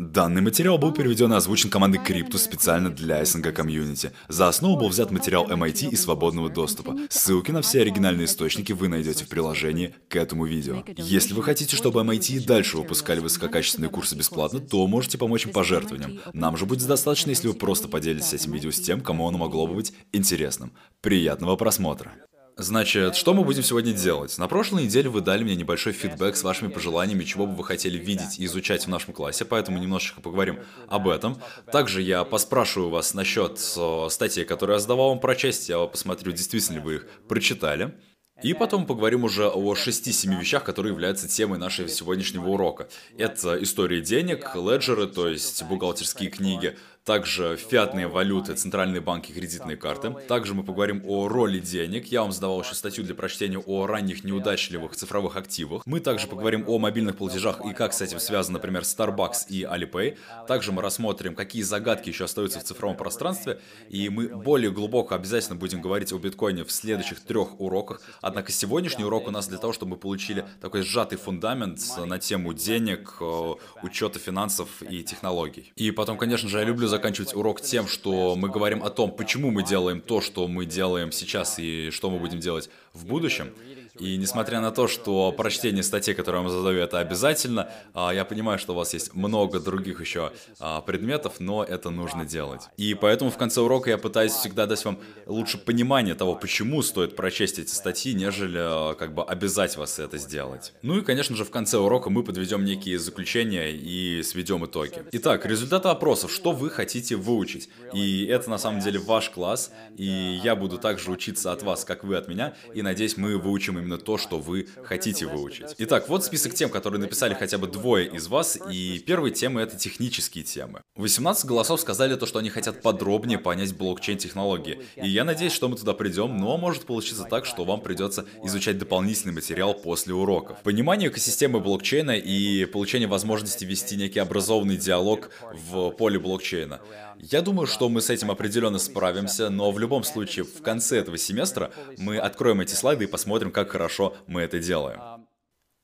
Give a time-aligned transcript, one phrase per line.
[0.00, 4.10] Данный материал был переведен и озвучен командой Cryptus специально для СНГ комьюнити.
[4.26, 6.96] За основу был взят материал MIT и свободного доступа.
[7.10, 10.82] Ссылки на все оригинальные источники вы найдете в приложении к этому видео.
[10.96, 15.52] Если вы хотите, чтобы MIT и дальше выпускали высококачественные курсы бесплатно, то можете помочь им
[15.52, 16.18] пожертвованием.
[16.32, 19.68] Нам же будет достаточно, если вы просто поделитесь этим видео с тем, кому оно могло
[19.68, 20.72] бы быть интересным.
[21.02, 22.14] Приятного просмотра!
[22.56, 24.38] Значит, что мы будем сегодня делать?
[24.38, 27.98] На прошлой неделе вы дали мне небольшой фидбэк с вашими пожеланиями, чего бы вы хотели
[27.98, 31.36] видеть и изучать в нашем классе, поэтому немножечко поговорим об этом.
[31.72, 36.76] Также я поспрашиваю вас насчет э, статей, которые я задавал вам прочесть, я посмотрю, действительно
[36.76, 37.94] ли вы их прочитали.
[38.42, 42.88] И потом поговорим уже о 6-7 вещах, которые являются темой нашего сегодняшнего урока.
[43.16, 50.14] Это история денег, леджеры, то есть бухгалтерские книги, также фиатные валюты, центральные банки, кредитные карты.
[50.26, 52.06] Также мы поговорим о роли денег.
[52.06, 55.82] Я вам задавал еще статью для прочтения о ранних неудачливых цифровых активах.
[55.84, 60.16] Мы также поговорим о мобильных платежах и как с этим связан, например, Starbucks и Alipay.
[60.48, 63.60] Также мы рассмотрим, какие загадки еще остаются в цифровом пространстве.
[63.90, 68.00] И мы более глубоко обязательно будем говорить о биткоине в следующих трех уроках.
[68.22, 72.54] Однако сегодняшний урок у нас для того, чтобы мы получили такой сжатый фундамент на тему
[72.54, 75.72] денег, э, учета финансов и технологий.
[75.76, 79.50] И потом, конечно же, я люблю заканчивать урок тем, что мы говорим о том, почему
[79.50, 83.52] мы делаем то, что мы делаем сейчас и что мы будем делать в будущем.
[83.98, 88.24] И несмотря на то, что прочтение статей, которые я вам задаю, это обязательно, а, я
[88.24, 92.62] понимаю, что у вас есть много других еще а, предметов, но это нужно делать.
[92.76, 97.14] И поэтому в конце урока я пытаюсь всегда дать вам лучше понимание того, почему стоит
[97.14, 100.72] прочесть эти статьи, нежели а, как бы обязать вас это сделать.
[100.82, 105.04] Ну и, конечно же, в конце урока мы подведем некие заключения и сведем итоги.
[105.12, 106.32] Итак, результаты опросов.
[106.32, 107.68] Что вы хотите выучить?
[107.92, 112.02] И это на самом деле ваш класс, и я буду также учиться от вас, как
[112.02, 115.74] вы от меня, и надеюсь, мы выучим именно то, что вы хотите выучить.
[115.78, 119.76] Итак, вот список тем, которые написали хотя бы двое из вас, и первые темы— это
[119.76, 120.82] технические темы.
[120.96, 125.76] 18 голосов сказали то, что они хотят подробнее понять блокчейн-технологии, и я надеюсь, что мы
[125.76, 130.62] туда придем, но может получиться так, что вам придется изучать дополнительный материал после уроков.
[130.62, 136.80] Понимание экосистемы блокчейна и получение возможности вести некий образованный диалог в поле блокчейна.
[137.18, 141.18] Я думаю, что мы с этим определенно справимся, но в любом случае в конце этого
[141.18, 145.26] семестра мы откроем эти слайды и посмотрим, как хорошо мы это делаем.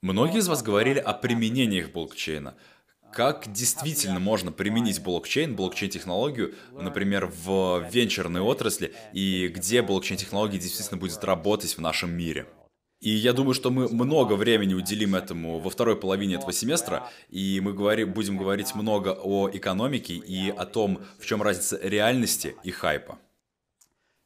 [0.02, 2.54] Многие из вас говорили о применениях блокчейна.
[3.12, 11.22] Как действительно можно применить блокчейн, блокчейн-технологию, например, в венчурной отрасли, и где блокчейн-технология действительно будет
[11.24, 12.46] работать в нашем мире?
[13.00, 17.58] И я думаю, что мы много времени уделим этому во второй половине этого семестра, и
[17.62, 22.70] мы говори, будем говорить много о экономике и о том, в чем разница реальности и
[22.70, 23.18] хайпа.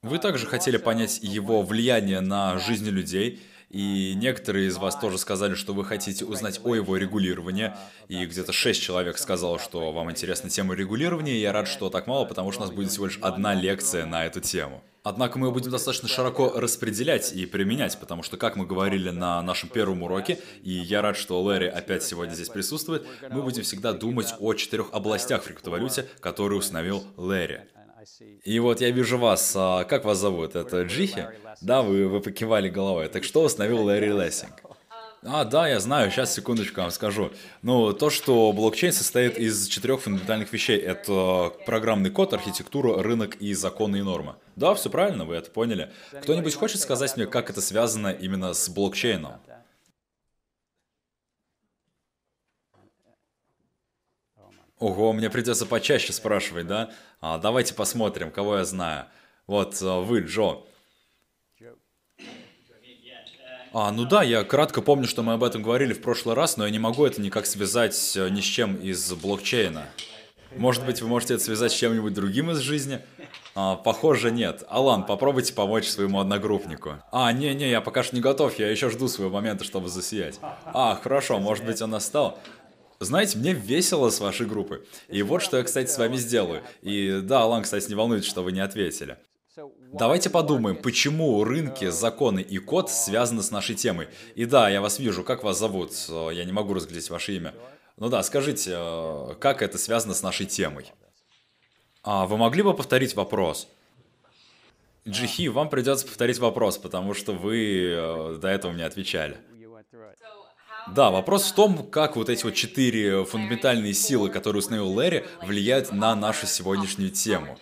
[0.02, 3.40] Вы также хотели понять его влияние на жизнь людей,
[3.74, 7.72] и некоторые из вас тоже сказали, что вы хотите узнать о его регулировании,
[8.06, 12.06] и где-то шесть человек сказало, что вам интересна тема регулирования, и я рад, что так
[12.06, 14.80] мало, потому что у нас будет всего лишь одна лекция на эту тему.
[15.02, 19.68] Однако мы будем достаточно широко распределять и применять, потому что, как мы говорили на нашем
[19.68, 24.34] первом уроке, и я рад, что Лэри опять сегодня здесь присутствует, мы будем всегда думать
[24.38, 27.66] о четырех областях в криптовалюте, которые установил Лэри.
[28.44, 29.54] И вот я вижу вас.
[29.56, 30.56] А как вас зовут?
[30.56, 31.26] Это Джихи?
[31.64, 33.08] Да, вы, вы покивали головой.
[33.08, 34.52] Так что установил Лэри Лессинг?
[35.22, 37.32] А, да, я знаю, сейчас секундочку вам скажу.
[37.62, 40.78] Ну, то, что блокчейн состоит из четырех фундаментальных вещей.
[40.78, 44.34] Это программный код, архитектура, рынок и законы и нормы.
[44.56, 45.90] Да, все правильно, вы это поняли.
[46.22, 49.32] Кто-нибудь хочет сказать мне, как это связано именно с блокчейном?
[54.78, 56.90] Ого, мне придется почаще спрашивать, да?
[57.22, 59.06] А, давайте посмотрим, кого я знаю.
[59.46, 60.64] Вот а, вы, Джо.
[63.76, 66.64] А, ну да, я кратко помню, что мы об этом говорили в прошлый раз, но
[66.64, 69.88] я не могу это никак связать э, ни с чем из блокчейна.
[70.56, 73.00] Может быть, вы можете это связать с чем-нибудь другим из жизни?
[73.56, 74.62] А, похоже, нет.
[74.68, 77.02] Алан, попробуйте помочь своему одногруппнику.
[77.10, 80.38] А, не-не, я пока что не готов, я еще жду своего момента, чтобы засиять.
[80.66, 82.38] А, хорошо, может быть, он настал.
[83.00, 84.86] Знаете, мне весело с вашей группы.
[85.08, 86.62] И вот что я, кстати, с вами сделаю.
[86.82, 89.18] И да, Алан, кстати, не волнуется, что вы не ответили.
[89.96, 94.08] Давайте подумаем, почему рынки, законы и код связаны с нашей темой.
[94.34, 95.92] И да, я вас вижу, как вас зовут?
[96.08, 97.54] Я не могу разглядеть ваше имя.
[97.96, 100.92] Ну да, скажите, э, как это связано с нашей темой?
[102.02, 103.68] А, вы могли бы повторить вопрос?
[105.06, 109.36] Джихи, вам придется повторить вопрос, потому что вы э, до этого мне отвечали.
[110.88, 115.92] Да, вопрос в том, как вот эти вот четыре фундаментальные силы, которые установил Лэри, влияют
[115.92, 117.56] на нашу сегодняшнюю тему.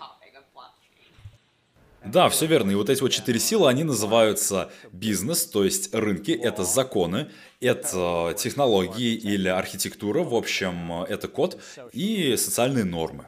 [2.05, 2.71] Да, все верно.
[2.71, 7.29] И вот эти вот четыре силы, они называются бизнес, то есть рынки, это законы,
[7.61, 11.61] это технологии или архитектура, в общем, это код
[11.93, 13.27] и социальные нормы.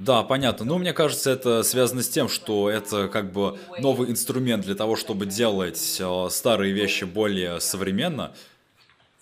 [0.00, 0.64] Да, понятно.
[0.64, 4.96] Но мне кажется, это связано с тем, что это как бы новый инструмент для того,
[4.96, 8.32] чтобы делать э, старые вещи более современно.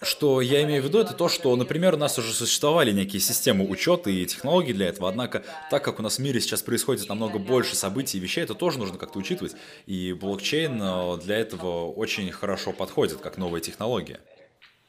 [0.00, 3.66] Что я имею в виду, это то, что, например, у нас уже существовали некие системы
[3.66, 5.42] учета и технологий для этого, однако,
[5.72, 8.78] так как у нас в мире сейчас происходит намного больше событий и вещей, это тоже
[8.78, 9.56] нужно как-то учитывать,
[9.86, 14.20] и блокчейн э, для этого очень хорошо подходит, как новая технология.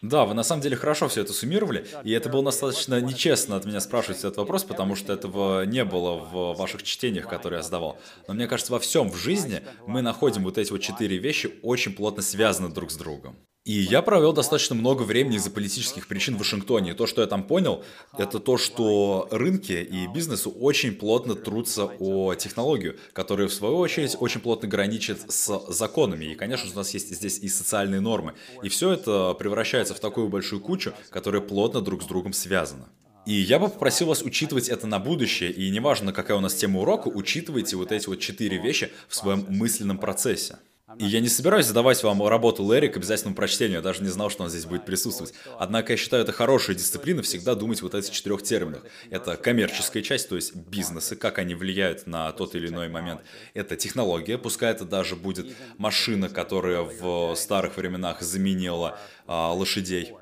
[0.03, 3.65] Да, вы на самом деле хорошо все это суммировали, и это было достаточно нечестно от
[3.65, 7.97] меня спрашивать этот вопрос, потому что этого не было в ваших чтениях, которые я задавал.
[8.27, 11.93] Но мне кажется, во всем в жизни мы находим вот эти вот четыре вещи очень
[11.93, 13.35] плотно связаны друг с другом.
[13.69, 16.95] И я провел достаточно много времени из-за политических причин в Вашингтоне.
[16.95, 17.83] То, что я там понял,
[18.17, 24.17] это то, что рынки и бизнесу очень плотно трутся о технологию, которая, в свою очередь,
[24.19, 26.25] очень плотно граничит с законами.
[26.25, 28.33] И, конечно, у нас есть здесь и социальные нормы.
[28.63, 32.89] И все это превращается в такую большую кучу, которая плотно друг с другом связана.
[33.27, 36.79] И я бы попросил вас учитывать это на будущее, и неважно, какая у нас тема
[36.79, 40.57] урока, учитывайте вот эти вот четыре вещи в своем мысленном процессе.
[40.97, 44.29] И я не собираюсь задавать вам работу Лэри к обязательному прочтению, я даже не знал,
[44.29, 45.33] что он здесь будет присутствовать.
[45.59, 48.83] Однако я считаю, это хорошая дисциплина всегда думать вот этих четырех терминах.
[49.09, 53.21] Это коммерческая часть, то есть бизнесы, как они влияют на тот или иной момент.
[53.53, 55.47] Это технология, пускай это даже будет
[55.77, 58.97] машина, которая в старых временах заменила
[59.27, 60.13] а, лошадей.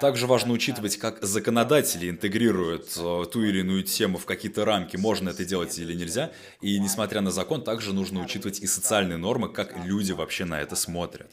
[0.00, 5.30] Также важно учитывать, как законодатели интегрируют э, ту или иную тему в какие-то рамки, можно
[5.30, 6.30] это делать или нельзя.
[6.60, 10.76] И несмотря на закон, также нужно учитывать и социальные нормы, как люди вообще на это
[10.76, 11.32] смотрят.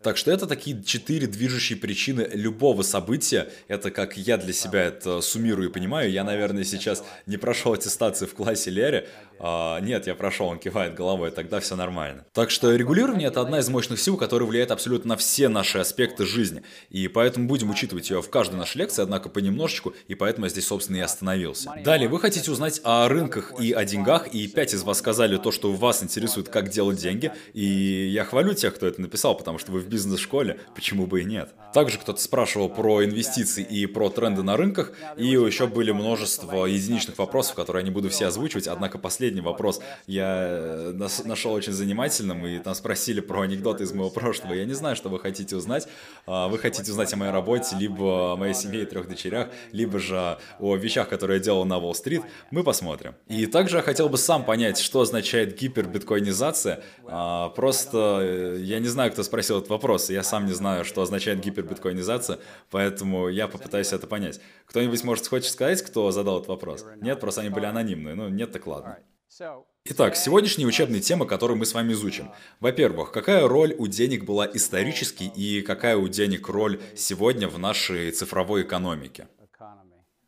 [0.00, 3.50] Так что это такие четыре движущие причины любого события.
[3.66, 6.12] Это как я для себя это суммирую и понимаю.
[6.12, 9.08] Я, наверное, сейчас не прошел аттестацию в классе Лере.
[9.40, 12.24] А, нет, я прошел, он кивает головой, тогда все нормально.
[12.32, 16.26] Так что регулирование это одна из мощных сил, которая влияет абсолютно на все наши аспекты
[16.26, 16.62] жизни.
[16.90, 20.66] И поэтому будем учитывать ее в каждой нашей лекции, однако понемножечку, и поэтому я здесь,
[20.66, 21.72] собственно, и остановился.
[21.84, 25.52] Далее, вы хотите узнать о рынках и о деньгах, и пять из вас сказали то,
[25.52, 27.32] что вас интересует, как делать деньги.
[27.54, 31.24] И я хвалю тех, кто это написал, потому что вы в бизнес-школе, почему бы и
[31.24, 31.50] нет.
[31.72, 37.18] Также кто-то спрашивал про инвестиции и про тренды на рынках, и еще были множество единичных
[37.18, 42.46] вопросов, которые я не буду все озвучивать, однако последний вопрос я э, нашел очень занимательным,
[42.46, 44.54] и там спросили про анекдоты из моего прошлого.
[44.54, 45.88] Я не знаю, что вы хотите узнать.
[46.26, 49.98] А, вы хотите узнать о моей работе, либо о моей семье и трех дочерях, либо
[49.98, 52.22] же о вещах, которые я делал на Уолл-стрит.
[52.50, 53.14] Мы посмотрим.
[53.28, 56.82] И также я хотел бы сам понять, что означает гипербиткоинизация.
[57.06, 61.02] А, просто э, я не знаю, кто спросил этот вопрос, я сам не знаю, что
[61.02, 62.38] означает гипербиткоинизация,
[62.70, 64.40] поэтому я попытаюсь это понять.
[64.66, 66.84] Кто-нибудь, может, хочет сказать, кто задал этот вопрос?
[67.00, 68.14] Нет, просто они были анонимные.
[68.14, 68.98] Ну, нет, так ладно.
[69.84, 72.30] Итак, сегодняшняя учебная тема, которую мы с вами изучим.
[72.60, 78.10] Во-первых, какая роль у денег была исторически и какая у денег роль сегодня в нашей
[78.10, 79.28] цифровой экономике?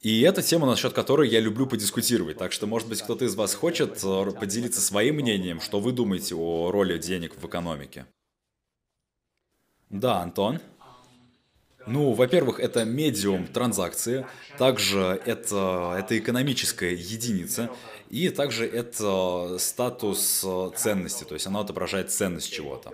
[0.01, 2.39] И это тема, насчет которой я люблю подискутировать.
[2.39, 6.35] Так что, может быть, кто-то из вас хочет э, поделиться своим мнением, что вы думаете
[6.35, 8.07] о роли денег в экономике?
[9.91, 10.61] Да, Антон?
[11.87, 14.27] Ну, во-первых, это медиум транзакции,
[14.59, 17.71] также это, это экономическая единица,
[18.11, 20.45] и также это статус
[20.77, 22.93] ценности, то есть она отображает ценность чего-то.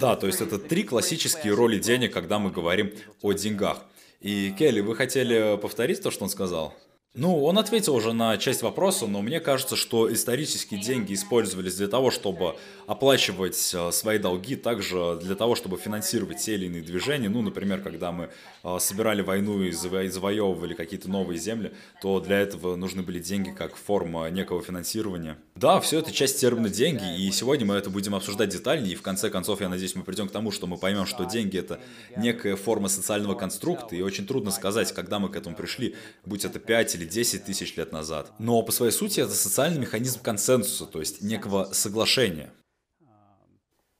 [0.00, 2.92] Да, то есть это три классические роли денег, когда мы говорим
[3.22, 3.84] о деньгах.
[4.20, 6.74] И, Келли, вы хотели повторить то, что он сказал?
[7.16, 11.86] Ну, он ответил уже на часть вопроса, но мне кажется, что исторические деньги использовались для
[11.86, 12.56] того, чтобы
[12.88, 17.28] оплачивать э, свои долги, также для того, чтобы финансировать те или иные движения.
[17.28, 18.30] Ну, например, когда мы
[18.64, 23.76] э, собирали войну и завоевывали какие-то новые земли, то для этого нужны были деньги как
[23.76, 25.38] форма некого финансирования.
[25.54, 29.02] Да, все это часть термина «деньги», и сегодня мы это будем обсуждать детальнее, и в
[29.02, 31.78] конце концов, я надеюсь, мы придем к тому, что мы поймем, что деньги— это
[32.16, 35.94] некая форма социального конструкта, и очень трудно сказать, когда мы к этому пришли,
[36.24, 38.32] будь это 5 или или 10 тысяч лет назад.
[38.38, 42.50] Но по своей сути это социальный механизм консенсуса, то есть некого соглашения.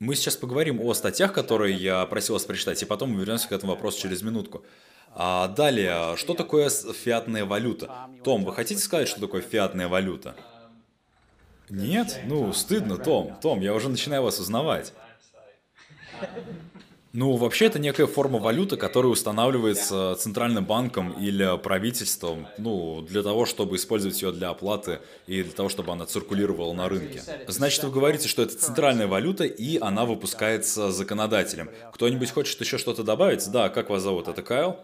[0.01, 3.53] Мы сейчас поговорим о статьях, которые я просил вас прочитать, и потом мы вернемся к
[3.53, 4.65] этому вопросу через минутку.
[5.17, 8.09] А далее, что такое фиатная валюта?
[8.25, 10.35] Том, вы хотите сказать, что такое фиатная валюта?
[11.71, 12.21] Нет?
[12.27, 13.39] Ну, стыдно, Том.
[13.41, 14.93] Том, я уже начинаю вас узнавать.
[17.17, 23.47] Ну, вообще это некая форма валюты, которая устанавливается центральным банком или правительством, ну, для того,
[23.47, 27.23] чтобы использовать ее для оплаты и для того, чтобы она циркулировала на рынке.
[27.47, 31.71] Значит, вы говорите, что это центральная валюта, и она выпускается законодателем.
[31.93, 33.49] Кто-нибудь хочет еще что-то добавить?
[33.49, 34.27] Да, как вас зовут?
[34.27, 34.77] Это Кайл?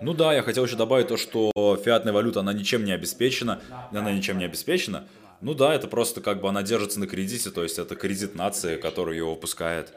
[0.00, 1.50] Ну да, я хотел еще добавить то, что
[1.84, 5.08] фиатная валюта, она ничем не обеспечена, она ничем не обеспечена.
[5.40, 8.76] Ну да, это просто как бы она держится на кредите, то есть это кредит нации,
[8.76, 9.92] который ее выпускает.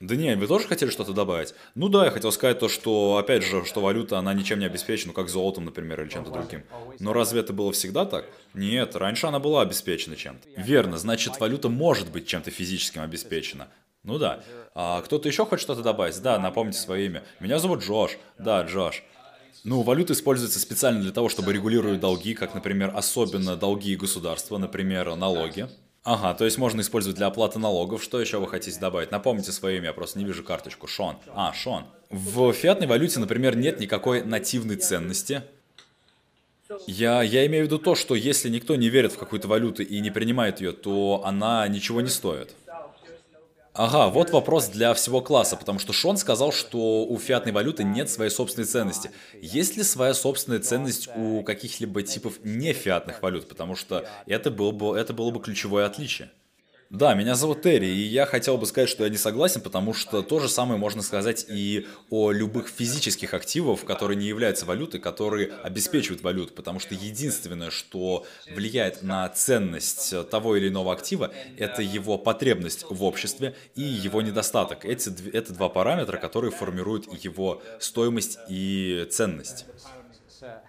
[0.00, 1.54] Да не, вы тоже хотели что-то добавить?
[1.74, 5.12] Ну да, я хотел сказать то, что, опять же, что валюта, она ничем не обеспечена,
[5.12, 6.62] как золотом, например, или чем-то другим.
[6.98, 8.24] Но разве это было всегда так?
[8.54, 10.48] Нет, раньше она была обеспечена чем-то.
[10.56, 13.68] Верно, значит, валюта может быть чем-то физическим обеспечена.
[14.02, 14.42] Ну да.
[14.74, 16.20] А кто-то еще хочет что-то добавить?
[16.22, 17.22] Да, напомните свое имя.
[17.38, 18.16] Меня зовут Джош.
[18.38, 19.04] Да, Джош.
[19.64, 25.14] Ну, валюта используется специально для того, чтобы регулировать долги, как, например, особенно долги государства, например,
[25.16, 25.68] налоги.
[26.02, 28.02] Ага, то есть можно использовать для оплаты налогов.
[28.02, 29.10] Что еще вы хотите добавить?
[29.10, 30.86] Напомните свое имя, я просто не вижу карточку.
[30.86, 31.16] Шон.
[31.34, 31.84] А, Шон.
[32.08, 35.42] В фиатной валюте, например, нет никакой нативной ценности.
[36.86, 40.00] Я, я имею в виду то, что если никто не верит в какую-то валюту и
[40.00, 42.54] не принимает ее, то она ничего не стоит.
[43.82, 48.10] Ага, вот вопрос для всего класса, потому что Шон сказал, что у фиатной валюты нет
[48.10, 49.10] своей собственной ценности.
[49.40, 53.48] Есть ли своя собственная ценность у каких-либо типов нефиатных валют?
[53.48, 56.30] Потому что это было бы, это было бы ключевое отличие.
[56.90, 60.22] Да, меня зовут Терри, и я хотел бы сказать, что я не согласен, потому что
[60.22, 65.52] то же самое можно сказать и о любых физических активах, которые не являются валютой, которые
[65.62, 72.18] обеспечивают валюту, потому что единственное, что влияет на ценность того или иного актива, это его
[72.18, 74.84] потребность в обществе и его недостаток.
[74.84, 79.64] Эти, это два параметра, которые формируют его стоимость и ценность.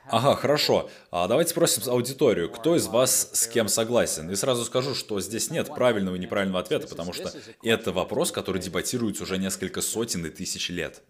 [0.07, 0.89] Ага, хорошо.
[1.11, 4.29] А давайте спросим аудиторию, кто из вас с кем согласен?
[4.29, 7.31] И сразу скажу, что здесь нет правильного и неправильного ответа, потому что
[7.63, 11.03] это вопрос, который дебатируется уже несколько сотен и тысяч лет.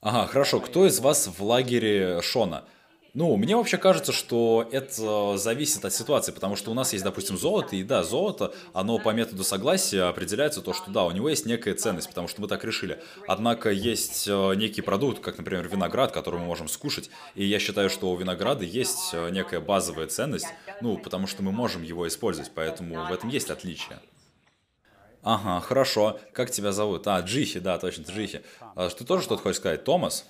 [0.00, 0.60] Ага, хорошо.
[0.60, 2.64] Кто из вас в лагере Шона?
[3.16, 7.38] Ну, мне вообще кажется, что это зависит от ситуации, потому что у нас есть, допустим,
[7.38, 11.46] золото, и да, золото, оно по методу согласия определяется то, что да, у него есть
[11.46, 13.00] некая ценность, потому что мы так решили.
[13.26, 17.88] Однако есть э, некий продукт, как, например, виноград, который мы можем скушать, и я считаю,
[17.88, 20.48] что у винограда есть э, некая базовая ценность,
[20.82, 23.98] ну, потому что мы можем его использовать, поэтому в этом есть отличие.
[25.22, 26.20] Ага, хорошо.
[26.34, 27.06] Как тебя зовут?
[27.06, 28.42] А, Джихи, да, точно, Джихи.
[28.74, 29.84] А, ты тоже что-то хочешь сказать?
[29.84, 30.26] Томас?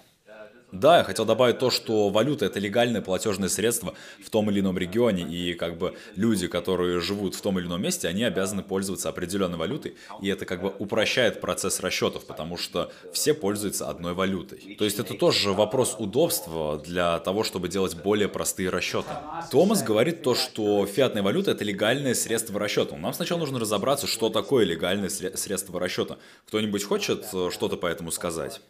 [0.73, 4.76] Да, я хотел добавить то, что валюта это легальное платежное средство в том или ином
[4.76, 9.08] регионе, и как бы люди, которые живут в том или ином месте, они обязаны пользоваться
[9.08, 14.76] определенной валютой, и это как бы упрощает процесс расчетов, потому что все пользуются одной валютой.
[14.76, 19.11] То есть это тоже вопрос удобства для того, чтобы делать более простые расчеты.
[19.52, 22.96] Томас говорит то, что фиатная валюта это легальное средство расчета.
[22.96, 26.18] Нам сначала нужно разобраться, что такое легальное средство расчета.
[26.46, 28.61] Кто-нибудь хочет э, что-то по этому сказать?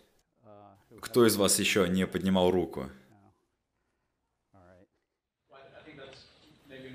[1.06, 2.90] Кто из вас еще не поднимал руку?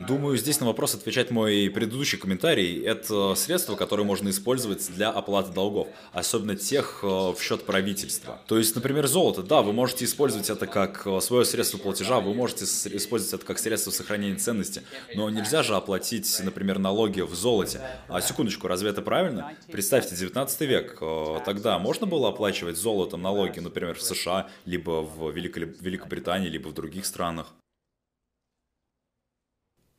[0.07, 2.81] Думаю, здесь на вопрос отвечать мой предыдущий комментарий.
[2.81, 8.41] Это средство, которое можно использовать для оплаты долгов, особенно тех э, в счет правительства.
[8.47, 9.43] То есть, например, золото.
[9.43, 13.59] Да, вы можете использовать это как э, свое средство платежа, вы можете использовать это как
[13.59, 14.81] средство сохранения ценности,
[15.15, 17.81] но нельзя же оплатить, например, налоги в золоте.
[18.07, 19.53] А секундочку, разве это правильно?
[19.71, 20.97] Представьте, 19 век.
[21.01, 26.73] Э, тогда можно было оплачивать золотом налоги, например, в США, либо в Великобритании, либо в
[26.73, 27.53] других странах.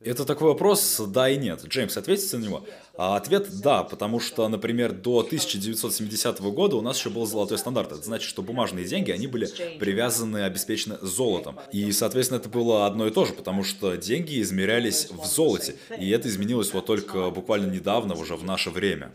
[0.05, 1.65] Это такой вопрос, да и нет.
[1.65, 2.65] Джеймс, ответите на него?
[2.97, 7.93] А ответ– да, потому что, например, до 1970 года у нас еще был золотой стандарт.
[7.93, 11.59] Это значит, что бумажные деньги, они были привязаны, обеспечены золотом.
[11.73, 15.77] И, соответственно, это было одно и то же, потому что деньги измерялись в золоте.
[15.99, 19.13] И это изменилось вот только буквально недавно, уже в наше время.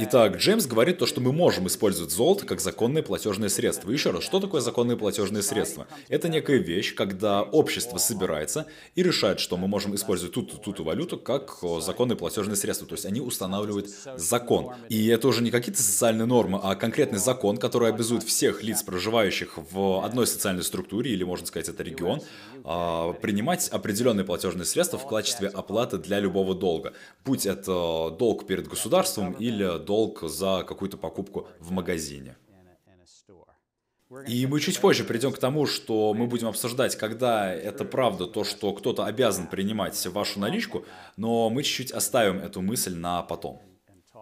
[0.00, 3.90] Итак, Джеймс говорит то, что мы можем использовать золото как законное платежное средство.
[3.90, 5.86] Еще раз, что такое законное платежное средство?
[6.08, 11.58] Это некая вещь, когда общество собирается и решает, что мы можем использовать ту-ту-ту валюту как
[11.80, 12.86] законное платежное средство.
[12.86, 14.74] То есть они устанавливают закон.
[14.88, 19.58] И это уже не какие-то социальные нормы, а конкретный закон, который обязует всех лиц, проживающих
[19.70, 22.20] в одной социальной структуре, или можно сказать это регион,
[22.64, 26.92] а, принимать определенные платежные средства в качестве оплаты для любого долга.
[27.24, 32.36] Будь это долг перед государством или долг за какую-то покупку в магазине.
[34.26, 38.42] И мы чуть позже придем к тому, что мы будем обсуждать, когда это правда то,
[38.42, 40.86] что кто-то обязан принимать вашу наличку,
[41.16, 43.67] но мы чуть-чуть оставим эту мысль на потом.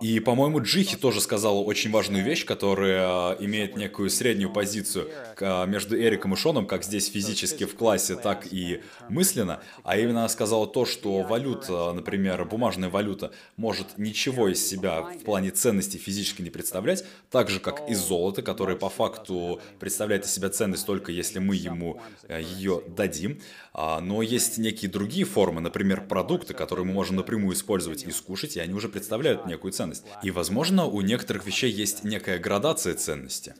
[0.00, 5.08] И, по-моему, Джихи тоже сказала очень важную вещь, которая э, имеет некую среднюю позицию
[5.40, 9.60] э, между Эриком и Шоном, как здесь физически в классе, так и мысленно.
[9.84, 15.18] А именно она сказала то, что валюта, например, бумажная валюта, может ничего из себя в
[15.24, 20.32] плане ценности физически не представлять, так же, как и золото, которое по факту представляет из
[20.32, 23.40] себя ценность только если мы ему э, ее дадим.
[23.78, 28.56] А, но есть некие другие формы, например, продукты, которые мы можем напрямую использовать и скушать,
[28.56, 30.02] и они уже представляют некую ценность.
[30.22, 33.54] И, возможно, у некоторых вещей есть некая градация ценности.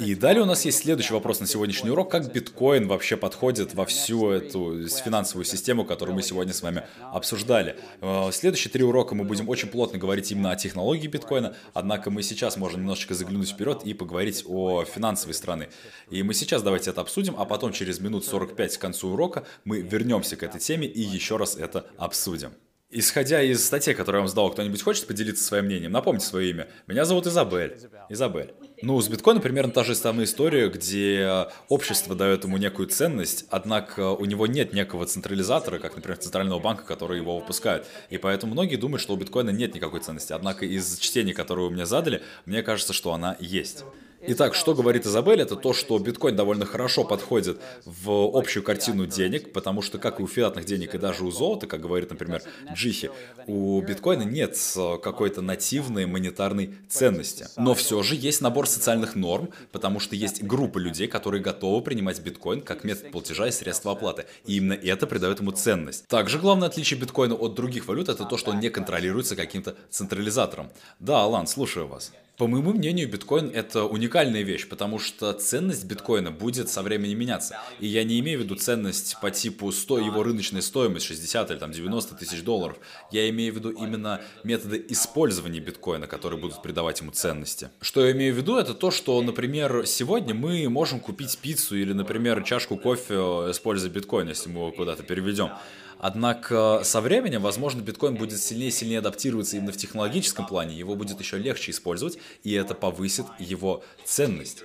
[0.00, 2.10] И далее у нас есть следующий вопрос на сегодняшний урок.
[2.10, 7.76] Как биткоин вообще подходит во всю эту финансовую систему, которую мы сегодня с вами обсуждали?
[8.00, 12.22] Э, следующие три урока мы будем очень плотно говорить именно о технологии биткоина, однако мы
[12.22, 15.68] сейчас можем немножечко заглянуть вперед и поговорить о финансовой стороне.
[16.10, 19.80] И мы сейчас давайте это обсудим, а потом через минут 45 к концу урока мы
[19.80, 22.52] вернемся к этой теме и еще раз это обсудим.
[22.88, 25.90] Исходя из статьи, которую я вам сдал, кто-нибудь хочет поделиться своим мнением?
[25.90, 26.68] Напомните свое имя.
[26.86, 27.76] Меня зовут Изабель.
[28.08, 28.54] Изабель.
[28.82, 34.10] Ну, с биткоином примерно та же самая история, где общество дает ему некую ценность, однако
[34.10, 37.86] у него нет некого централизатора, как, например, центрального банка, который его выпускает.
[38.10, 40.34] И поэтому многие думают, что у биткоина нет никакой ценности.
[40.34, 43.84] Однако из чтений, которые вы мне задали, мне кажется, что она есть.
[44.28, 49.52] Итак, что говорит Изабель, это то, что биткоин довольно хорошо подходит в общую картину денег,
[49.52, 52.42] потому что, как и у фиатных денег, и даже у золота, как говорит, например,
[52.72, 53.10] Джихи,
[53.46, 54.56] у биткоина нет
[55.02, 57.46] какой-то нативной монетарной ценности.
[57.56, 62.20] Но все же есть набор социальных норм, потому что есть группа людей, которые готовы принимать
[62.20, 64.26] биткоин как метод платежа и средства оплаты.
[64.44, 66.06] И именно это придает ему ценность.
[66.08, 70.70] Также главное отличие биткоина от других валют это то, что он не контролируется каким-то централизатором.
[70.98, 72.12] Да, Алан, слушаю вас.
[72.36, 77.58] По моему мнению, биткоин это уникальная вещь, потому что ценность биткоина будет со временем меняться.
[77.80, 81.58] И я не имею в виду ценность по типу 100 его рыночной стоимость 60 или
[81.58, 82.78] там 90 тысяч долларов.
[83.10, 87.70] Я имею в виду именно методы использования биткоина, которые будут придавать ему ценности.
[87.80, 91.94] Что я имею в виду, это то, что, например, сегодня мы можем купить пиццу или,
[91.94, 93.14] например, чашку кофе,
[93.50, 95.52] используя биткоин, если мы его куда-то переведем.
[95.98, 100.94] Однако со временем, возможно, биткоин будет сильнее и сильнее адаптироваться именно в технологическом плане, его
[100.94, 104.62] будет еще легче использовать, и это повысит его ценность.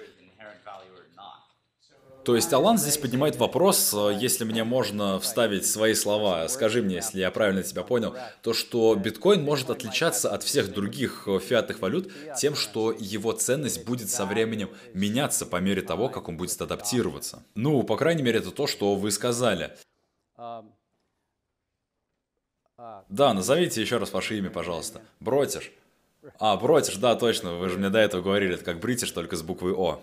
[2.23, 7.19] То есть Алан здесь поднимает вопрос, если мне можно вставить свои слова, скажи мне, если
[7.19, 12.55] я правильно тебя понял, то что биткоин может отличаться от всех других фиатных валют тем,
[12.55, 17.43] что его ценность будет со временем меняться по мере того, как он будет адаптироваться.
[17.55, 19.75] Ну, по крайней мере, это то, что вы сказали.
[23.11, 25.01] Да, назовите еще раз ваше имя, пожалуйста.
[25.19, 25.71] Бротиш.
[26.39, 29.41] А, Бротиш, да, точно, вы же мне до этого говорили, это как Бритиш, только с
[29.41, 30.01] буквой О.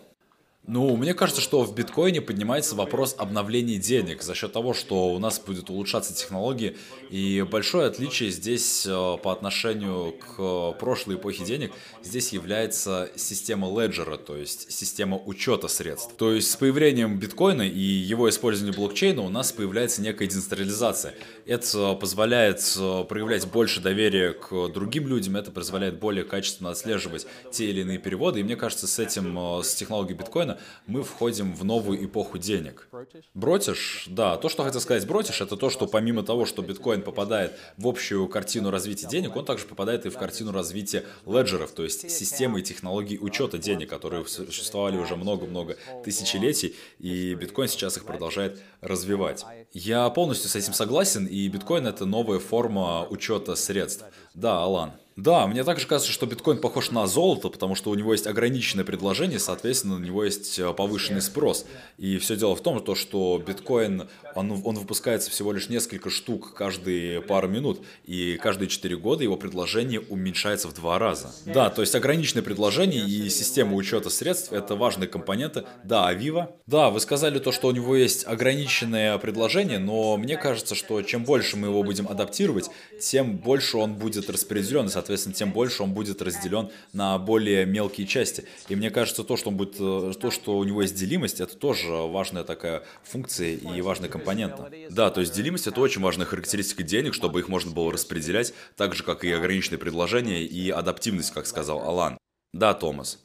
[0.71, 5.19] Ну, мне кажется, что в биткоине поднимается вопрос обновления денег за счет того, что у
[5.19, 6.77] нас будет улучшаться технологии.
[7.09, 14.19] И большое отличие здесь э, по отношению к прошлой эпохе денег, здесь является система леджера,
[14.19, 16.13] то есть система учета средств.
[16.19, 21.15] То есть с появлением биткоина и его использованием блокчейна у нас появляется некая децентрализация.
[21.47, 27.71] Это позволяет э, проявлять больше доверия к другим людям, это позволяет более качественно отслеживать те
[27.71, 28.41] или иные переводы.
[28.41, 32.89] И мне кажется, с этим, э, с технологией биткоина мы входим в новую эпоху денег.
[33.35, 37.53] Бротиш, да, то, что хотел сказать Бротиш, это то, что помимо того, что биткоин попадает
[37.77, 42.11] в общую картину развития денег, он также попадает и в картину развития леджеров, то есть
[42.11, 48.61] системы и технологий учета денег, которые существовали уже много-много тысячелетий, и биткоин сейчас их продолжает
[48.81, 49.45] развивать.
[49.73, 54.05] Я полностью с этим согласен, и биткоин это новая форма учета средств.
[54.35, 54.93] Да, Алан.
[55.19, 58.85] Да, мне также кажется, что биткоин похож на золото, потому что у него есть ограниченное
[58.85, 61.67] предложение, соответственно, на него есть э, повышенный спрос.
[61.97, 66.55] И все дело в том, то, что биткоин, он, он выпускается всего лишь несколько штук
[66.55, 71.35] каждые пару минут, и каждые 4 года его предложение уменьшается в два раза.
[71.47, 75.65] Да, то есть ограниченное предложение и система учета средств– это важные компоненты.
[75.83, 76.53] Да, Авива.
[76.69, 81.25] Да, вы сказали то, что у него есть ограниченное предложение, но мне кажется, что чем
[81.25, 85.93] больше мы его будем адаптировать, тем больше он будет распределен, и, соответственно, тем больше он
[85.93, 88.45] будет разделен на более мелкие части.
[88.69, 91.57] И мне кажется, то, что, он будет, э, то, что у него есть делимость, это
[91.57, 94.71] тоже важная такая функция и важная компонента.
[94.91, 98.95] Да, то есть делимость это очень важная характеристика денег, чтобы их можно было распределять, так
[98.95, 102.19] же, как и ограниченные предложения и адаптивность, как сказал Алан.
[102.53, 103.19] Да, Томас.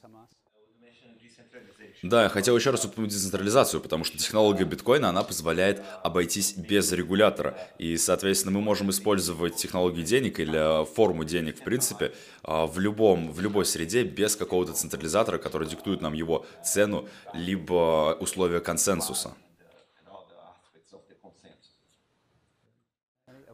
[2.04, 6.92] Да, я хотел еще раз упомянуть децентрализацию, потому что технология биткоина, она позволяет обойтись без
[6.92, 7.58] регулятора.
[7.78, 12.12] И, соответственно, мы можем использовать технологии денег или форму денег, в принципе,
[12.44, 18.18] а, в, любом, в любой среде без какого-то централизатора, который диктует нам его цену, либо
[18.20, 19.34] условия консенсуса.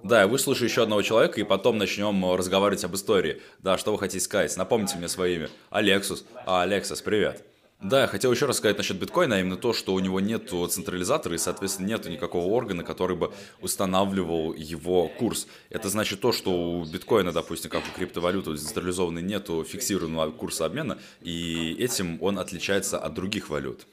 [0.01, 3.43] Да, я выслушаю еще одного человека, и потом начнем разговаривать об истории.
[3.59, 4.57] Да, что вы хотите сказать?
[4.57, 5.49] Напомните мне свое имя.
[5.69, 6.25] Алексус.
[6.47, 7.45] А, Алексас, привет.
[7.81, 11.35] Да, хотел еще раз сказать насчет биткоина, а именно то, что у него нет централизатора
[11.35, 15.47] и, соответственно, нет никакого органа, который бы устанавливал его курс.
[15.69, 20.99] Это значит то, что у биткоина, допустим, как у криптовалюты централизованной нету фиксированного курса обмена,
[21.21, 23.87] и этим он отличается от других валют.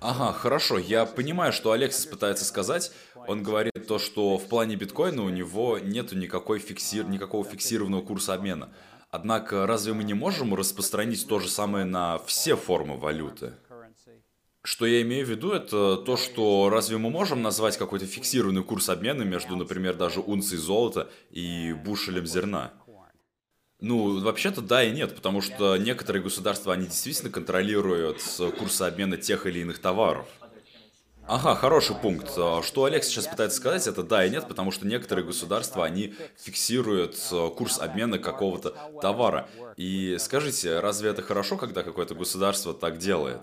[0.00, 2.90] Ага, хорошо, я понимаю, что Алексис пытается сказать.
[3.28, 7.06] Он говорит то, что в плане биткоина у него нету никакой фиксир...
[7.06, 8.70] никакого фиксированного курса обмена.
[9.16, 13.54] Однако, разве мы не можем распространить то же самое на все формы валюты?
[14.62, 18.90] Что я имею в виду, это то, что разве мы можем назвать какой-то фиксированный курс
[18.90, 22.74] обмена между, например, даже унцией золота и бушелем зерна?
[23.80, 28.20] Ну, вообще-то да и нет, потому что некоторые государства, они действительно контролируют
[28.58, 30.26] курсы обмена тех или иных товаров.
[31.28, 32.30] Ага, хороший пункт.
[32.36, 36.14] А что Олег сейчас пытается сказать, это да и нет, потому что некоторые государства, они
[36.36, 37.16] фиксируют
[37.56, 39.48] курс обмена какого-то товара.
[39.76, 43.42] И скажите, разве это хорошо, когда какое-то государство так делает?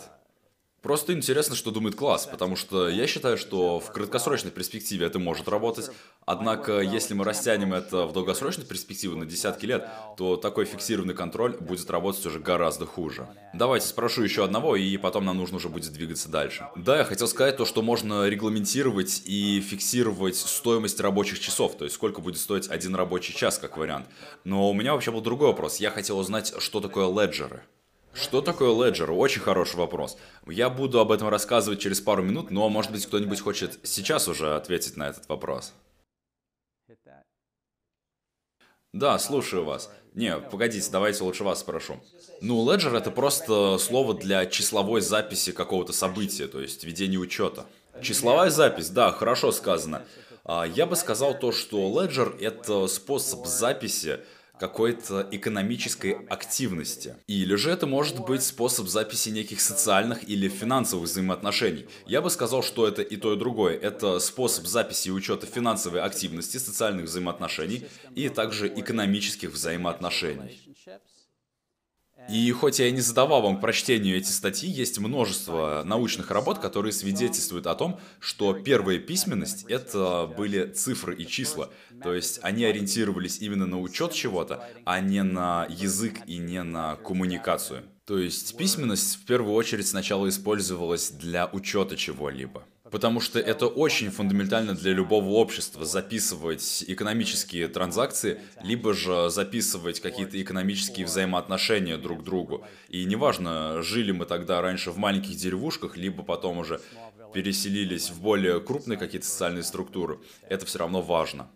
[0.83, 5.47] Просто интересно, что думает класс, потому что я считаю, что в краткосрочной перспективе это может
[5.47, 5.89] работать,
[6.25, 11.55] однако если мы растянем это в долгосрочной перспективе на десятки лет, то такой фиксированный контроль
[11.57, 13.29] будет работать уже гораздо хуже.
[13.53, 16.67] Давайте спрошу еще одного, и потом нам нужно уже будет двигаться дальше.
[16.75, 21.95] Да, я хотел сказать то, что можно регламентировать и фиксировать стоимость рабочих часов, то есть
[21.95, 24.07] сколько будет стоить один рабочий час, как вариант.
[24.43, 25.77] Но у меня вообще был другой вопрос.
[25.77, 27.63] Я хотел узнать, что такое леджеры.
[28.13, 29.12] Что такое Ledger?
[29.12, 30.17] Очень хороший вопрос.
[30.45, 34.56] Я буду об этом рассказывать через пару минут, но, может быть, кто-нибудь хочет сейчас уже
[34.56, 35.73] ответить на этот вопрос.
[38.93, 39.89] Да, слушаю вас.
[40.13, 41.99] Не, погодите, давайте лучше вас спрошу.
[42.41, 47.65] Ну, Ledger это просто слово для числовой записи какого-то события, то есть ведения учета.
[48.04, 50.06] Числовая запись, да, хорошо сказано.
[50.43, 54.19] А, я бы сказал то, что Ledger это способ записи
[54.63, 57.17] какой-то экономической активности.
[57.28, 61.86] Или же это может быть способ записи неких социальных или финансовых взаимоотношений.
[62.06, 63.78] Я бы сказал, что это и то, и другое.
[63.78, 67.84] Это способ записи и учета финансовой активности, социальных взаимоотношений
[68.15, 70.58] и также экономических взаимоотношений.
[72.29, 76.59] И хоть я и не задавал вам к прочтению эти статьи, есть множество научных работ,
[76.59, 81.69] которые свидетельствуют о том, что первая письменность— это были цифры и числа.
[82.01, 86.95] То есть они ориентировались именно на учет чего-то, а не на язык и не на
[86.95, 87.83] коммуникацию.
[88.05, 92.63] То есть письменность в первую очередь сначала использовалась для учета чего-либо.
[92.93, 100.39] Потому что это очень фундаментально для любого общества записывать экономические транзакции, либо же записывать какие-то
[100.39, 102.63] экономические взаимоотношения друг к другу.
[102.89, 106.82] И неважно, жили мы тогда раньше в маленьких деревушках, либо потом уже
[107.34, 111.49] переселились в более крупные какие-то социальные структуры, это все равно важно.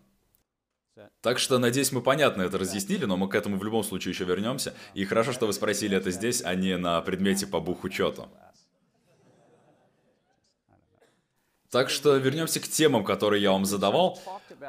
[1.22, 4.24] Так что, надеюсь, мы понятно это разъяснили, но мы к этому в любом случае еще
[4.24, 4.74] вернемся.
[4.96, 8.28] И хорошо, что вы спросили это здесь, а не на предмете по бухучету.
[11.72, 14.20] Так что вернемся к темам, которые я вам задавал.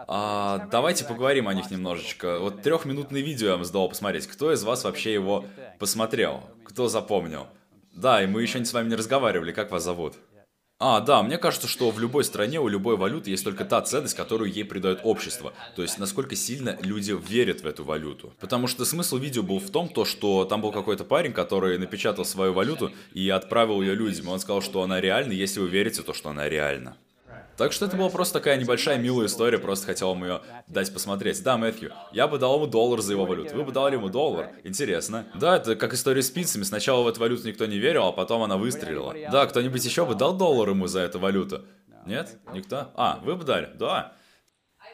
[0.09, 2.41] А, давайте поговорим о них немножечко.
[2.41, 4.27] Вот трехминутное видео я вам задал посмотреть.
[4.27, 5.45] Кто из вас вообще его
[5.79, 6.43] посмотрел?
[6.65, 7.47] Кто запомнил?
[7.93, 9.53] Да, и мы еще с вами не разговаривали.
[9.53, 10.15] Как вас зовут?
[10.81, 14.15] А, да, мне кажется, что в любой стране у любой валюты есть только та ценность,
[14.15, 15.53] которую ей придает общество.
[15.75, 18.33] То есть, насколько сильно люди верят в эту валюту.
[18.39, 22.25] Потому что смысл видео был в том, то, что там был какой-то парень, который напечатал
[22.25, 24.29] свою валюту и отправил ее людям.
[24.29, 26.97] он сказал, что она реальна, если вы верите, то, что она реальна.
[27.59, 31.43] Так что это была просто такая небольшая милая история, просто хотел вам ее дать посмотреть.
[31.43, 33.57] Да, Мэтью, я бы дал ему доллар за его валюту.
[33.57, 34.51] Вы бы дали ему доллар?
[34.63, 35.27] Интересно.
[35.35, 36.63] Да, это как история с пиццами.
[36.63, 39.13] Сначала в эту валюту никто не верил, а потом она выстрелила.
[39.33, 41.65] Да, кто-нибудь еще бы дал доллар ему за эту валюту?
[42.07, 42.39] Нет?
[42.55, 42.93] Никто?
[42.95, 43.71] А, вы бы дали?
[43.75, 44.13] Да.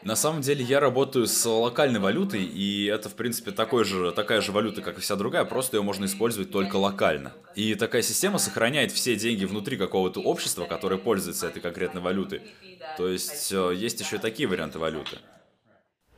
[0.05, 4.39] На самом деле я работаю с локальной валютой, и это, в принципе, такой же, такая
[4.39, 7.33] же валюта, как и вся другая, просто ее можно использовать только локально.
[7.55, 12.43] И такая система сохраняет все деньги внутри какого-то общества, которое пользуется этой конкретной валютой.
[12.99, 15.17] То есть э, есть еще и такие варианты валюты.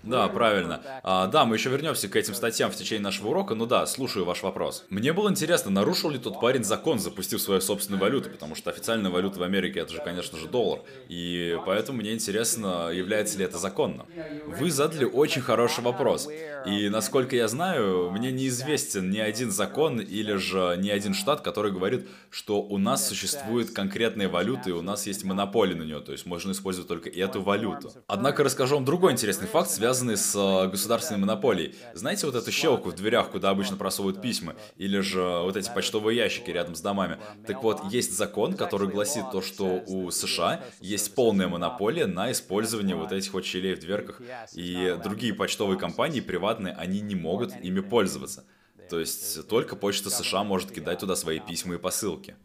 [0.07, 0.81] Да, правильно.
[1.03, 4.25] А, да, мы еще вернемся к этим статьям в течение нашего урока, но да, слушаю
[4.25, 4.85] ваш вопрос.
[4.89, 9.11] Мне было интересно, нарушил ли тот парень закон, запустив свою собственную валюту, потому что официальная
[9.11, 10.79] валюта в Америке это же, конечно же, доллар.
[11.09, 14.05] И поэтому мне интересно, является ли это законно.
[14.45, 16.27] Вы задали очень хороший вопрос.
[16.65, 21.71] И насколько я знаю, мне неизвестен ни один закон или же ни один штат, который
[21.71, 26.11] говорит, что у нас существует конкретная валюта и у нас есть монополия на нее, то
[26.11, 27.91] есть можно использовать только эту валюту.
[28.07, 31.75] Однако расскажу вам другой интересный факт, связанный связанный с э, государственной монополией.
[31.93, 34.55] Знаете вот эту щелку в дверях, куда обычно просовывают письма?
[34.77, 37.17] Или же вот эти почтовые ящики рядом с домами?
[37.47, 42.95] Так вот, есть закон, который гласит то, что у США есть полная монополия на использование
[42.95, 44.21] вот этих вот щелей в дверках.
[44.53, 48.45] И другие почтовые компании приватные, они не могут ими пользоваться.
[48.89, 52.35] То есть только почта США может кидать туда свои письма и посылки.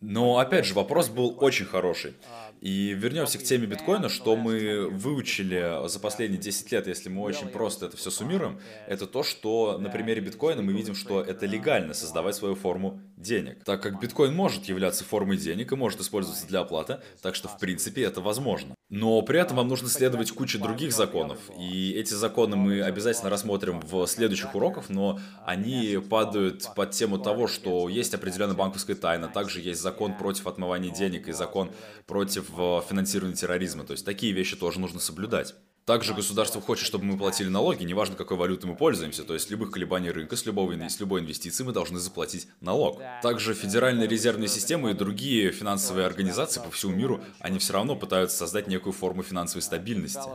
[0.00, 2.14] Но опять же, вопрос был очень хороший.
[2.60, 7.48] И вернемся к теме биткоина, что мы выучили за последние 10 лет, если мы очень
[7.48, 11.94] просто это все суммируем, это то, что на примере биткоина мы видим, что это легально
[11.94, 13.64] создавать свою форму денег.
[13.64, 17.58] Так как биткоин может являться формой денег и может использоваться для оплаты, так что в
[17.58, 18.74] принципе это возможно.
[18.88, 23.80] Но при этом вам нужно следовать куче других законов, и эти законы мы обязательно рассмотрим
[23.80, 29.60] в следующих уроках, но они падают под тему того, что есть определенная банковская тайна, также
[29.60, 31.70] есть закон против отмывания денег и закон
[32.06, 32.46] против
[32.88, 35.54] финансирования терроризма, то есть такие вещи тоже нужно соблюдать.
[35.88, 39.70] Также государство хочет, чтобы мы платили налоги, неважно какой валютой мы пользуемся, то есть любых
[39.70, 43.00] колебаний рынка, с, любого, с любой инвестиции мы должны заплатить налог.
[43.22, 48.36] Также Федеральная резервная система и другие финансовые организации по всему миру, они все равно пытаются
[48.36, 50.28] создать некую форму финансовой стабильности.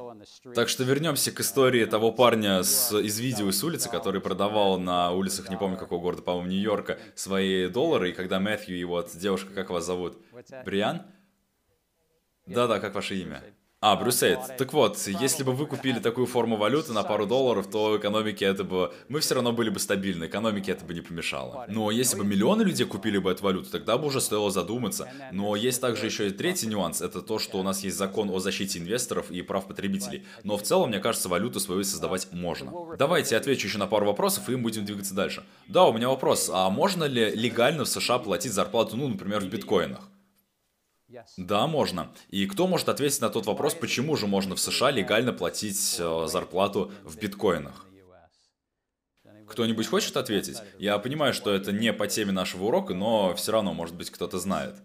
[0.55, 5.11] Так что вернемся к истории того парня с, из видео с улицы, который продавал на
[5.11, 9.53] улицах, не помню какого города, по-моему, Нью-Йорка, свои доллары, и когда Мэтью и вот девушка,
[9.53, 10.17] как вас зовут?
[10.65, 11.03] Бриан?
[12.47, 13.43] Да-да, как ваше имя?
[13.85, 14.39] А, Брюсейд.
[14.57, 18.63] Так вот, если бы вы купили такую форму валюты на пару долларов, то экономике это
[18.63, 18.93] бы...
[19.09, 21.65] Мы все равно были бы стабильны, экономике это бы не помешало.
[21.67, 25.11] Но если бы миллионы людей купили бы эту валюту, тогда бы уже стоило задуматься.
[25.33, 28.39] Но есть также еще и третий нюанс, это то, что у нас есть закон о
[28.39, 30.23] защите инвесторов и прав потребителей.
[30.45, 32.71] Но в целом, мне кажется, валюту свою создавать можно.
[32.97, 35.43] Давайте я отвечу еще на пару вопросов, и мы будем двигаться дальше.
[35.67, 39.49] Да, у меня вопрос, а можно ли легально в США платить зарплату, ну, например, в
[39.49, 40.07] биткоинах?
[41.37, 42.11] Да, можно.
[42.29, 46.25] И кто может ответить на тот вопрос, почему же можно в США легально платить э,
[46.27, 47.85] зарплату в биткоинах?
[49.47, 50.57] Кто-нибудь хочет ответить?
[50.79, 54.39] Я понимаю, что это не по теме нашего урока, но все равно, может быть, кто-то
[54.39, 54.75] знает.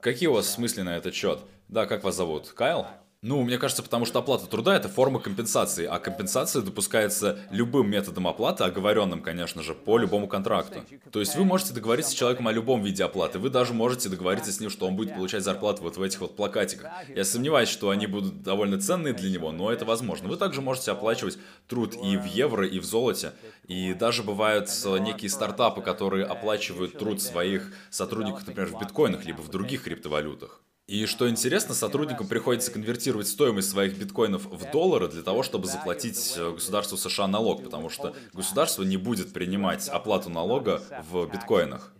[0.00, 1.40] Какие у вас смыслы на этот счет?
[1.68, 2.48] Да, как вас зовут?
[2.48, 2.86] Кайл?
[3.22, 8.26] Ну, мне кажется, потому что оплата труда– это форма компенсации, а компенсация допускается любым методом
[8.26, 10.82] оплаты, оговоренным, конечно же, по любому контракту.
[11.12, 14.50] То есть вы можете договориться с человеком о любом виде оплаты, вы даже можете договориться
[14.50, 16.90] с ним, что он будет получать зарплату вот в этих вот плакатиках.
[17.14, 20.26] Я сомневаюсь, что они будут довольно ценные для него, но это возможно.
[20.26, 21.36] Вы также можете оплачивать
[21.68, 23.32] труд и в евро, и в золоте.
[23.66, 29.50] И даже бывают некие стартапы, которые оплачивают труд своих сотрудников, например, в биткоинах, либо в
[29.50, 30.62] других криптовалютах.
[30.90, 36.34] И что интересно, сотрудникам приходится конвертировать стоимость своих биткоинов в доллары для того, чтобы заплатить
[36.36, 41.92] э, государству США налог, потому что государство не будет принимать оплату налога в биткоинах.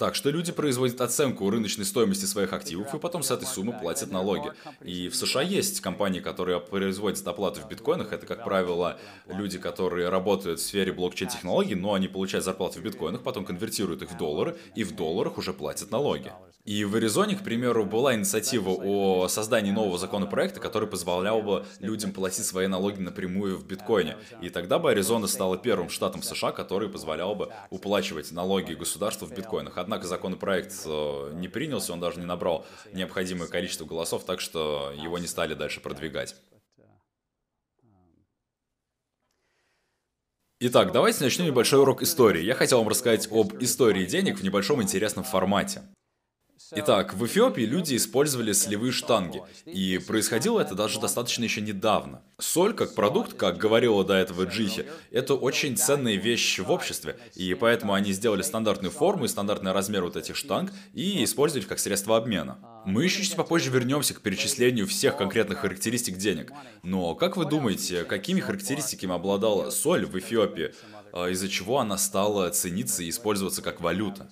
[0.00, 4.10] Так что люди производят оценку рыночной стоимости своих активов и потом с этой суммы платят
[4.10, 4.50] налоги.
[4.82, 8.10] И в США есть компании, которые производят оплату в биткоинах.
[8.10, 13.22] Это, как правило, люди, которые работают в сфере блокчейн-технологий, но они получают зарплату в биткоинах,
[13.22, 16.32] потом конвертируют их в доллары, и в долларах уже платят налоги.
[16.66, 22.12] И в Аризоне, к примеру, была инициатива о создании нового законопроекта, который позволял бы людям
[22.12, 24.16] платить свои налоги напрямую в биткоине.
[24.42, 29.34] И тогда бы Аризона стала первым штатом США, который позволял бы уплачивать налоги государству в
[29.34, 29.78] биткоинах.
[29.90, 35.18] Однако законопроект э, не принялся, он даже не набрал необходимое количество голосов, так что его
[35.18, 36.36] не стали дальше продвигать.
[40.60, 42.44] Итак, давайте начнем небольшой урок истории.
[42.44, 45.82] Я хотел вам рассказать об истории денег в небольшом интересном формате.
[46.72, 52.22] Итак, в Эфиопии люди использовали солевые штанги, и происходило это даже достаточно еще недавно.
[52.38, 57.54] Соль как продукт, как говорила до этого Джихи, это очень ценная вещь в обществе, и
[57.54, 62.16] поэтому они сделали стандартную форму и стандартный размер вот этих штанг и использовали как средство
[62.16, 62.58] обмена.
[62.86, 66.52] Мы еще чуть попозже вернемся к перечислению всех конкретных характеристик денег.
[66.84, 70.72] Но как вы думаете, какими характеристиками обладала соль в Эфиопии,
[71.12, 74.30] а, из-за чего она стала цениться и использоваться как валюта?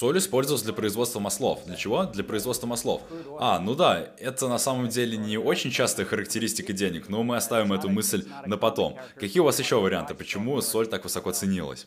[0.00, 1.66] Соль использовалась для производства маслов.
[1.66, 2.04] Для чего?
[2.04, 3.02] Для производства маслов.
[3.38, 7.70] А, ну да, это на самом деле не очень частая характеристика денег, но мы оставим
[7.74, 8.96] эту мысль на потом.
[9.16, 11.86] Какие у вас еще варианты, почему соль так высоко ценилась?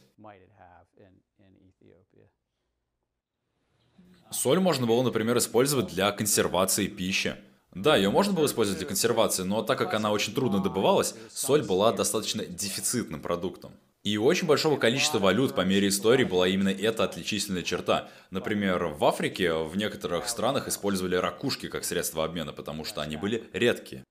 [4.29, 7.35] Соль можно было, например, использовать для консервации пищи.
[7.73, 11.63] Да, ее можно было использовать для консервации, но так как она очень трудно добывалась, соль
[11.63, 13.71] была достаточно дефицитным продуктом.
[14.03, 18.09] И у очень большого количества валют по мере истории была именно эта отличительная черта.
[18.31, 23.45] Например, в Африке в некоторых странах использовали ракушки как средство обмена, потому что они были
[23.53, 24.03] редкие.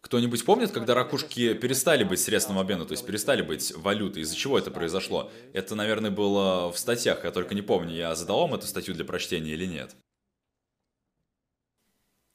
[0.00, 4.22] Кто-нибудь помнит, когда ракушки перестали быть средством обмена, то есть перестали быть валютой?
[4.22, 5.32] Из-за чего это произошло?
[5.52, 9.04] Это, наверное, было в статьях, я только не помню, я задал вам эту статью для
[9.04, 9.96] прочтения или нет.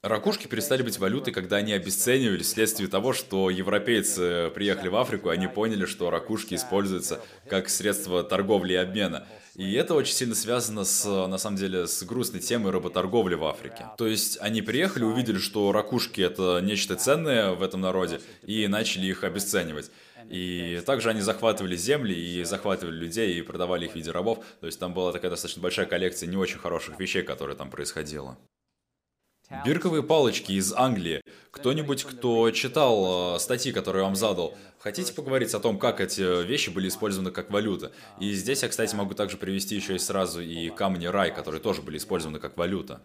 [0.02, 5.32] Ракушки перестали быть валютой, когда они обесценивались вследствие того, что европейцы приехали в Африку, и
[5.32, 9.28] они поняли, что ракушки используются как средство торговли и обмена.
[9.54, 13.86] И это очень сильно связано с, на самом деле, с грустной темой работорговли в Африке.
[13.96, 19.06] То есть они приехали, увидели, что ракушки это нечто ценное в этом народе, и начали
[19.06, 19.92] их обесценивать.
[20.28, 24.44] И также они захватывали земли и захватывали людей и продавали их в виде рабов.
[24.58, 28.36] То есть там была такая достаточно большая коллекция не очень хороших вещей, которые там происходило.
[29.64, 31.22] Бирковые палочки из Англии.
[31.50, 36.44] Кто-нибудь, кто читал э, статьи, которые я вам задал, хотите поговорить о том, как эти
[36.44, 37.92] вещи были использованы как валюта?
[38.18, 41.82] И здесь я, кстати, могу также привести еще и сразу и камни рай, которые тоже
[41.82, 43.02] были использованы как валюта.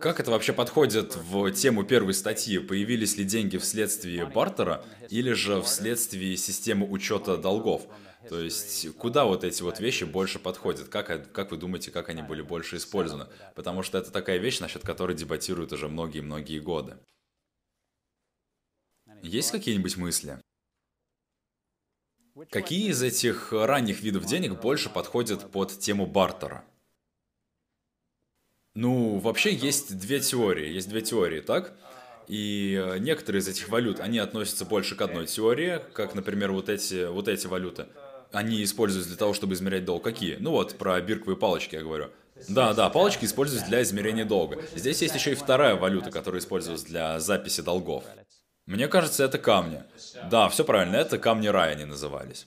[0.00, 2.58] Как это вообще подходит в тему первой статьи?
[2.58, 7.82] Появились ли деньги вследствие бартера или же вследствие системы учета долгов?
[8.28, 10.88] То есть, куда вот эти вот вещи больше подходят?
[10.88, 13.28] Как, как вы думаете, как они были больше использованы?
[13.54, 16.98] Потому что это такая вещь, насчет которой дебатируют уже многие-многие годы.
[19.22, 20.40] Есть какие-нибудь мысли?
[22.50, 26.64] Какие из этих ранних видов денег больше подходят под тему бартера?
[28.74, 30.68] Ну, вообще есть две теории.
[30.68, 31.76] Есть две теории, так?
[32.28, 36.68] И э, некоторые из этих валют, они относятся больше к одной теории, как, например, вот
[36.68, 37.88] эти, вот эти валюты.
[38.32, 40.04] Они используются для того, чтобы измерять долг.
[40.04, 40.36] Какие?
[40.36, 42.10] Ну вот, про бирковые палочки я говорю.
[42.48, 44.62] Да, да, палочки используются для измерения долга.
[44.74, 48.04] Здесь есть еще и вторая валюта, которая используется для записи долгов.
[48.66, 49.82] Мне кажется, это камни.
[50.30, 52.46] Да, все правильно, это камни рая они назывались.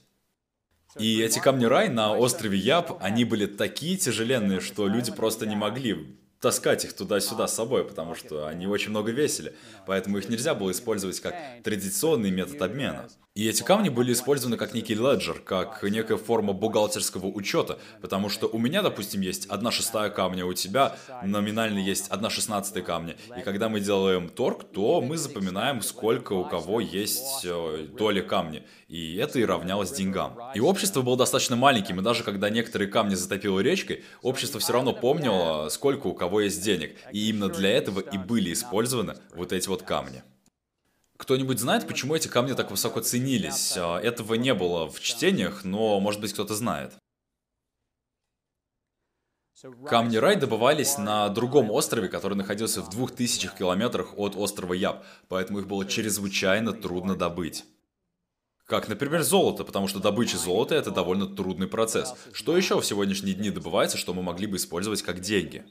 [0.99, 5.55] И эти камни рай на острове Яб, они были такие тяжеленные, что люди просто не
[5.55, 9.55] могли таскать их туда-сюда с собой, потому что они очень много весили.
[9.85, 13.09] Поэтому их нельзя было использовать как традиционный метод обмена.
[13.41, 18.45] И эти камни были использованы как некий леджер, как некая форма бухгалтерского учета, потому что
[18.45, 23.15] у меня, допустим, есть одна шестая камня, у тебя номинально есть одна шестнадцатая камня.
[23.36, 28.63] И когда мы делаем торг, то мы запоминаем, сколько у кого есть э, доли камня.
[28.88, 30.38] И это и равнялось деньгам.
[30.54, 34.93] И общество было достаточно маленьким, и даже когда некоторые камни затопило речкой, общество все равно
[34.93, 36.95] помнило, сколько у кого есть денег.
[37.12, 40.21] И именно для этого и были использованы вот эти вот камни.
[41.21, 43.77] Кто-нибудь знает, почему эти камни так высоко ценились?
[43.77, 46.93] А, этого не было в чтениях, но, может быть, кто-то знает.
[49.86, 55.05] Камни рай добывались на другом острове, который находился в двух тысячах километрах от острова Яб,
[55.27, 57.65] поэтому их было чрезвычайно трудно добыть.
[58.65, 62.15] Как, например, золото, потому что добыча золота– это довольно трудный процесс.
[62.34, 65.65] Что еще в сегодняшние дни добывается, что мы могли бы использовать как деньги?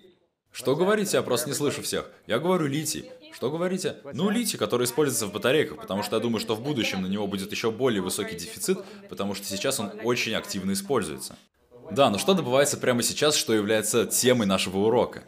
[0.53, 1.17] Что говорите?
[1.17, 2.09] Я просто не слышу всех.
[2.29, 3.11] Я говорю литий.
[3.33, 3.97] Что говорите?
[4.13, 7.27] Ну, литий, который используется в батарейках, потому что я думаю, что в будущем на него
[7.27, 11.37] будет еще более высокий дефицит, потому что сейчас он очень активно используется.
[11.91, 15.25] Да, но что добывается прямо сейчас, что является темой нашего урока?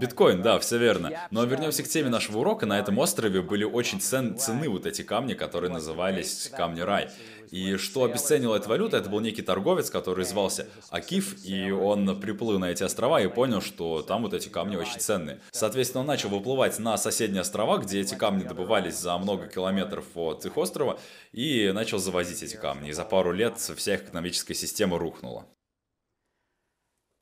[0.00, 1.10] Биткоин, да, все верно.
[1.30, 2.66] Но вернемся к теме нашего урока.
[2.66, 7.08] На этом острове были очень цен, цены вот эти камни, которые назывались камни рай.
[7.50, 12.58] И что обесценило эту валюту, это был некий торговец, который звался Акиф, и он приплыл
[12.60, 15.40] на эти острова и понял, что там вот эти камни очень ценные.
[15.50, 20.46] Соответственно, он начал выплывать на соседние острова, где эти камни добывались за много километров от
[20.46, 20.98] их острова,
[21.32, 22.90] и начал завозить эти камни.
[22.90, 25.46] И за пару лет вся их экономическая система рухнула.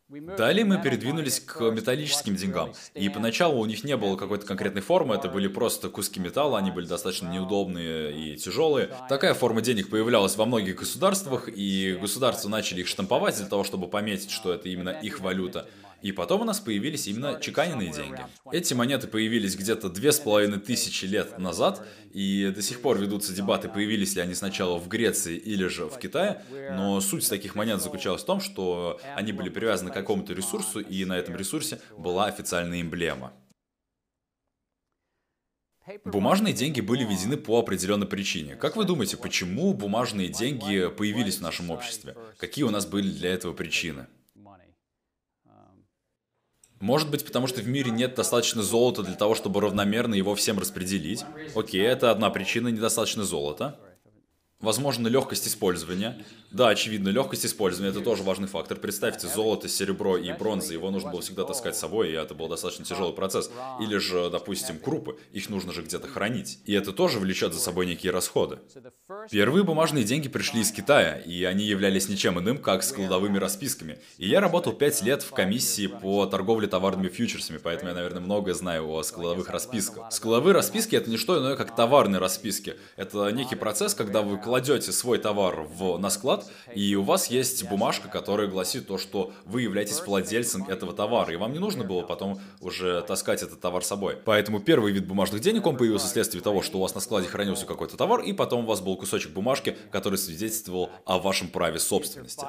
[0.09, 2.73] Далее мы передвинулись к металлическим деньгам.
[2.95, 6.71] И поначалу у них не было какой-то конкретной формы, это были просто куски металла, они
[6.71, 8.89] были достаточно неудобные и тяжелые.
[9.11, 13.87] Такая форма денег появлялась во многих государствах, и государства начали их штамповать для того, чтобы
[13.87, 15.69] пометить, что это именно их валюта.
[16.03, 18.25] И потом у нас появились именно чеканенные деньги.
[18.53, 23.33] Эти монеты появились где-то две с половиной тысячи лет назад, и до сих пор ведутся
[23.33, 27.83] дебаты, появились ли они сначала в Греции или же в Китае, но суть таких монет
[27.83, 32.27] заключалась в том, что они были привязаны к какому-то ресурсу, и на этом ресурсе была
[32.27, 33.33] официальная эмблема.
[36.05, 38.57] Бумажные деньги были введены по определенной причине.
[38.57, 42.15] Как вы думаете, почему бумажные деньги появились в нашем обществе?
[42.37, 44.07] Какие у нас были для этого причины?
[46.81, 50.59] Может быть, потому что в мире нет достаточно золота для того, чтобы равномерно его всем
[50.59, 51.25] распределить.
[51.55, 53.77] Окей, это одна причина, недостаточно золота.
[54.61, 56.19] Возможно, легкость использования.
[56.51, 58.77] Да, очевидно, легкость использования это тоже важный фактор.
[58.77, 62.49] Представьте, золото, серебро и бронза, его нужно было всегда таскать с собой, и это был
[62.49, 63.53] достаточно тяжелый процесс.
[63.81, 66.59] Или же, допустим, крупы, их нужно же где-то хранить.
[66.65, 68.59] И это тоже влечет за собой некие расходы.
[69.31, 74.01] Первые бумажные деньги пришли из Китая, и они являлись ничем иным, как складовыми расписками.
[74.17, 78.55] И я работал 5 лет в комиссии по торговле товарными фьючерсами, поэтому я, наверное, многое
[78.55, 80.11] знаю о складовых расписках.
[80.11, 82.75] Складовые расписки это не что иное, как товарные расписки.
[82.97, 87.69] Это некий процесс, когда вы кладете свой товар в, на склад, и у вас есть
[87.69, 92.01] бумажка, которая гласит то, что вы являетесь владельцем этого товара, и вам не нужно было
[92.01, 94.17] потом уже таскать этот товар с собой.
[94.25, 97.67] Поэтому первый вид бумажных денег, он появился вследствие того, что у вас на складе хранился
[97.67, 102.47] какой-то товар, и потом у вас был кусочек бумажки, который свидетельствовал о вашем праве собственности.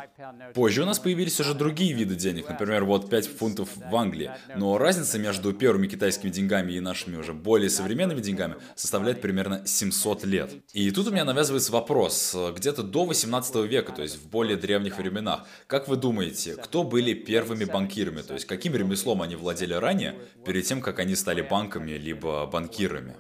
[0.53, 4.77] Позже у нас появились уже другие виды денег, например, вот 5 фунтов в Англии, но
[4.77, 10.51] разница между первыми китайскими деньгами и нашими уже более современными деньгами составляет примерно 700 лет.
[10.71, 12.35] И тут у меня навязывается вопрос, вопрос.
[12.55, 17.13] Где-то до 18 века, то есть в более древних временах, как вы думаете, кто были
[17.13, 18.21] первыми банкирами?
[18.21, 20.15] То есть каким ремеслом они владели ранее,
[20.45, 23.15] перед тем, как они стали банками либо банкирами?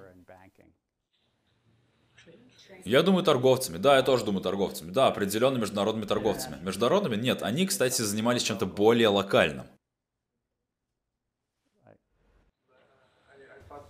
[2.85, 3.77] Я думаю торговцами.
[3.77, 4.91] Да, я тоже думаю торговцами.
[4.91, 6.57] Да, определенно международными торговцами.
[6.63, 7.17] Международными?
[7.21, 7.43] Нет.
[7.43, 9.65] Они, кстати, занимались чем-то более локальным.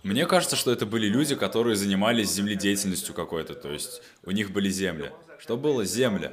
[0.02, 4.68] Мне кажется, что это были люди, которые занимались земледеятельностью какой-то, то есть у них были
[4.70, 5.12] земли.
[5.38, 5.84] Что было?
[5.84, 6.32] Земля.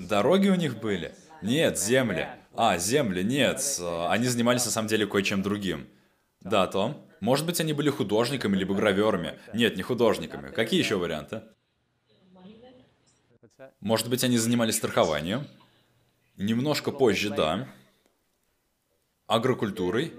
[0.00, 1.14] Дороги у них были?
[1.42, 2.28] Нет, земли.
[2.54, 3.60] А, земли, нет.
[4.08, 5.88] Они занимались на самом деле кое-чем другим.
[6.40, 7.04] Да, Том?
[7.20, 9.38] Может быть, они были художниками либо граверами?
[9.52, 10.50] Нет, не художниками.
[10.50, 11.42] Какие еще варианты?
[13.80, 15.46] Может быть, они занимались страхованием?
[16.36, 17.66] Немножко позже, да.
[19.26, 20.12] Агрокультурой?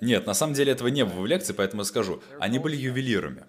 [0.00, 2.22] Нет, на самом деле этого не было в лекции, поэтому я скажу.
[2.38, 3.44] Они были ювелирами.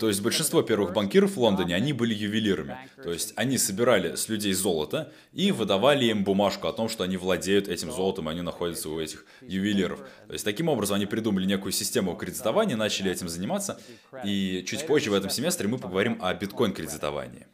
[0.00, 2.78] То есть большинство первых банкиров в Лондоне, они были ювелирами.
[3.02, 7.18] То есть они собирали с людей золото и выдавали им бумажку о том, что они
[7.18, 10.00] владеют этим золотом, и они находятся у этих ювелиров.
[10.26, 13.78] То есть таким образом они придумали некую систему кредитования, начали этим заниматься.
[14.24, 17.46] И чуть позже в этом семестре мы поговорим о биткоин-кредитовании.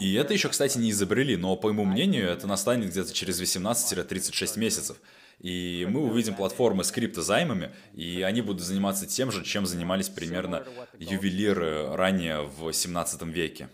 [0.00, 4.58] И это еще, кстати, не изобрели, но, по моему мнению, это настанет где-то через 18-36
[4.58, 4.96] месяцев.
[5.40, 10.64] И мы увидим платформы с криптозаймами, и они будут заниматься тем же, чем занимались примерно
[10.98, 13.68] ювелиры ранее в 17 веке.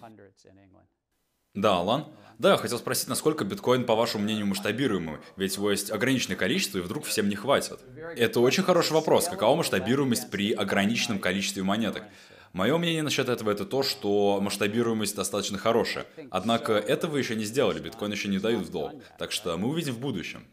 [1.55, 2.07] Да, Алан?
[2.39, 5.19] Да, хотел спросить, насколько биткоин, по вашему мнению, масштабируемый?
[5.37, 7.79] Ведь его есть ограниченное количество, и вдруг всем не хватит.
[8.17, 9.29] Это очень хороший вопрос.
[9.29, 12.05] Какова масштабируемость при ограниченном количестве монеток?
[12.53, 16.07] Мое мнение насчет этого это то, что масштабируемость достаточно хорошая.
[16.31, 19.03] Однако этого еще не сделали, биткоин еще не дают в долг.
[19.19, 20.47] Так что мы увидим в будущем.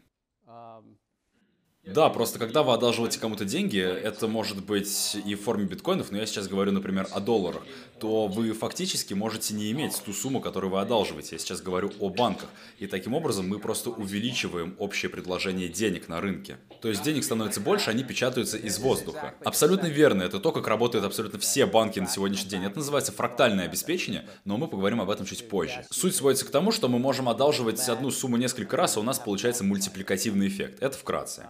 [1.84, 6.18] Да, просто когда вы одалживаете кому-то деньги, это может быть и в форме биткоинов, но
[6.18, 7.62] я сейчас говорю, например, о долларах,
[8.00, 11.36] то вы фактически можете не иметь ту сумму, которую вы одалживаете.
[11.36, 12.48] Я сейчас говорю о банках.
[12.78, 16.58] И таким образом мы просто увеличиваем общее предложение денег на рынке.
[16.80, 19.34] То есть денег становится больше, они печатаются из воздуха.
[19.44, 22.64] Абсолютно верно, это то, как работают абсолютно все банки на сегодняшний день.
[22.64, 25.84] Это называется фрактальное обеспечение, но мы поговорим об этом чуть позже.
[25.90, 29.18] Суть сводится к тому, что мы можем одалживать одну сумму несколько раз, а у нас
[29.18, 30.82] получается мультипликативный эффект.
[30.82, 31.46] Это вкратце.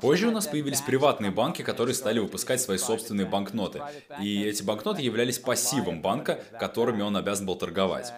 [0.00, 3.82] Позже у нас появились приватные банки, которые стали выпускать свои собственные банкноты.
[4.20, 8.12] И эти банкноты являлись пассивом банка, которыми он обязан был торговать.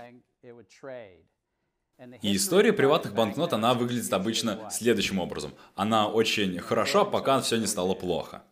[2.21, 5.53] И история приватных банкнот, она выглядит обычно следующим образом.
[5.77, 8.43] Она очень хороша, пока все не стало плохо.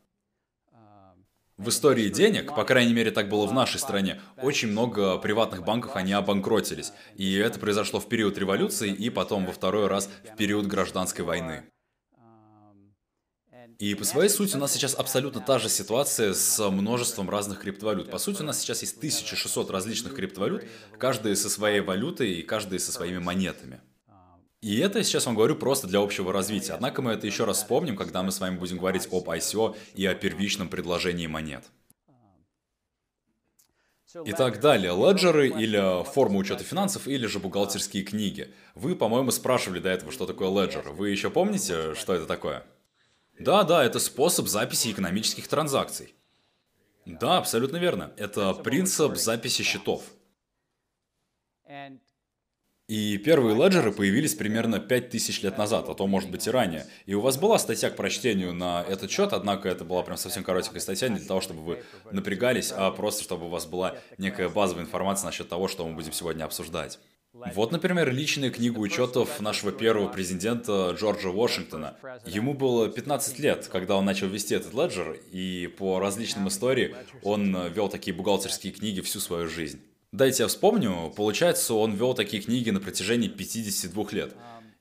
[1.56, 5.94] В истории денег, по крайней мере так было в нашей стране, очень много приватных банков,
[5.94, 6.92] они обанкротились.
[7.16, 11.64] И это произошло в период революции и потом во второй раз в период гражданской войны.
[13.80, 18.10] И по своей сути у нас сейчас абсолютно та же ситуация с множеством разных криптовалют.
[18.10, 20.66] По сути у нас сейчас есть 1600 различных криптовалют,
[20.98, 23.80] каждая со своей валютой и каждая со своими монетами.
[24.60, 26.74] И это я сейчас вам говорю просто для общего развития.
[26.74, 30.04] Однако мы это еще раз вспомним, когда мы с вами будем говорить об ICO и
[30.04, 31.64] о первичном предложении монет.
[34.26, 38.52] Итак, далее, леджеры или форма учета финансов, или же бухгалтерские книги.
[38.74, 40.90] Вы, по-моему, спрашивали до этого, что такое леджер.
[40.90, 42.66] Вы еще помните, что это такое?
[43.40, 46.14] Да, да, это способ записи экономических транзакций.
[47.06, 48.12] Да, абсолютно верно.
[48.16, 50.02] Это принцип записи счетов.
[52.86, 56.86] И первые леджеры появились примерно 5000 лет назад, а то может быть и ранее.
[57.06, 60.42] И у вас была статья к прочтению на этот счет, однако это была прям совсем
[60.42, 64.48] коротенькая статья, не для того, чтобы вы напрягались, а просто чтобы у вас была некая
[64.48, 66.98] базовая информация насчет того, что мы будем сегодня обсуждать.
[67.54, 71.96] Вот, например, личная книга учетов нашего первого президента Джорджа Вашингтона.
[72.26, 77.68] Ему было 15 лет, когда он начал вести этот леджер, и по различным историям он
[77.68, 79.80] вел такие бухгалтерские книги всю свою жизнь.
[80.12, 84.34] Дайте я вспомню, получается, он вел такие книги на протяжении 52 лет.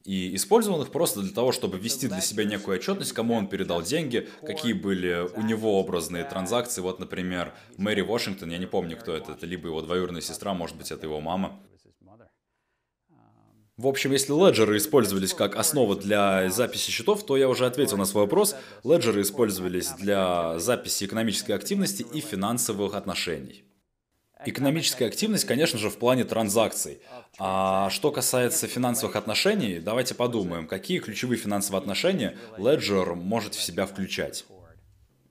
[0.05, 3.83] И использовал их просто для того, чтобы вести для себя некую отчетность, кому он передал
[3.83, 6.81] деньги, какие были у него образные транзакции.
[6.81, 10.77] Вот, например, Мэри Вашингтон, я не помню, кто это, это либо его двоюродная сестра, может
[10.77, 11.59] быть, это его мама.
[13.79, 18.03] В общем, если леджеры использовались как основа для записи счетов, то я уже ответил на
[18.03, 18.53] свой вопрос.
[18.83, 23.63] Леджеры использовались для записи экономической активности и финансовых отношений.
[24.45, 26.99] Экономическая активность, конечно же, в плане транзакций.
[27.37, 33.85] А что касается финансовых отношений, давайте подумаем, какие ключевые финансовые отношения Ledger может в себя
[33.85, 34.43] включать.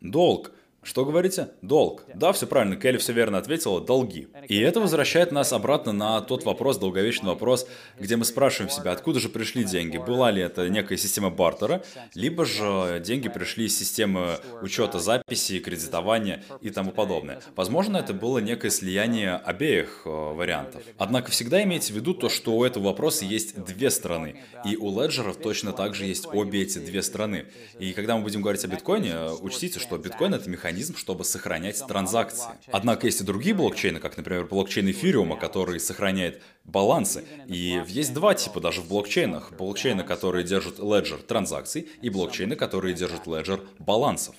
[0.01, 0.53] Долг.
[0.89, 1.51] Что говорите?
[1.61, 2.05] Долг.
[2.14, 4.28] Да, все правильно, Келли все верно ответила, долги.
[4.49, 7.68] И это возвращает нас обратно на тот вопрос, долговечный вопрос,
[8.01, 9.99] где мы спрашиваем себя, откуда же пришли деньги?
[9.99, 11.82] Была ли это некая система бартера,
[12.14, 17.43] либо же деньги пришли из системы учета записи, кредитования и тому подобное.
[17.55, 20.82] Возможно, это было некое слияние обеих э, вариантов.
[20.97, 24.41] Однако всегда имейте в виду то, что у этого вопроса есть две стороны.
[24.64, 27.45] И у леджеров точно так же есть обе эти две стороны.
[27.78, 32.50] И когда мы будем говорить о биткоине, учтите, что биткоин это механизм, чтобы сохранять транзакции.
[32.70, 37.24] Однако есть и другие блокчейны, как, например, блокчейн эфириума, который сохраняет балансы.
[37.46, 39.52] И есть два типа даже в блокчейнах.
[39.52, 44.34] Блокчейны, которые держат леджер транзакций, и блокчейны, которые держат леджер балансов.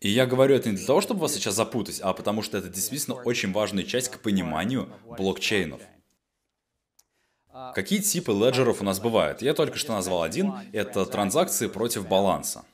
[0.00, 2.68] И я говорю это не для того, чтобы вас сейчас запутать, а потому что это
[2.68, 5.82] действительно очень важная часть к пониманию блокчейнов.
[7.74, 9.42] Какие типы леджеров у нас бывают?
[9.42, 10.54] Я только что назвал один.
[10.72, 12.64] Это транзакции против баланса.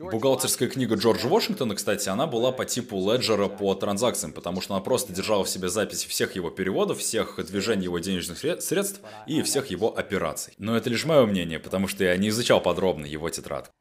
[0.00, 4.82] Бухгалтерская книга Джорджа Вашингтона, кстати, она была по типу леджера по транзакциям, потому что она
[4.82, 9.66] просто держала в себе запись всех его переводов, всех движений его денежных средств и всех
[9.66, 10.54] его операций.
[10.58, 13.72] Но это лишь мое мнение, потому что я не изучал подробно его тетрадку.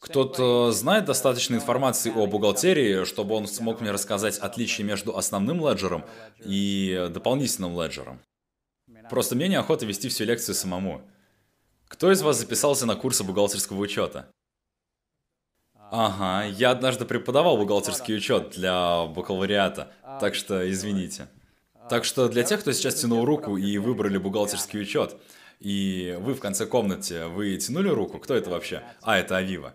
[0.00, 6.04] Кто-то знает достаточно информации о бухгалтерии, чтобы он смог мне рассказать отличие между основным леджером
[6.44, 8.20] и дополнительным леджером?
[9.08, 11.00] Просто мне неохота вести всю лекцию самому.
[11.88, 14.28] Кто из вас записался на курсы бухгалтерского учета?
[15.96, 21.28] Ага, я однажды преподавал бухгалтерский учет для бакалавриата, так что извините.
[21.88, 25.14] Так что для тех, кто сейчас тянул руку и выбрали бухгалтерский учет,
[25.60, 28.18] и вы в конце комнаты, вы тянули руку?
[28.18, 28.82] Кто это вообще?
[29.02, 29.74] А, это Авива.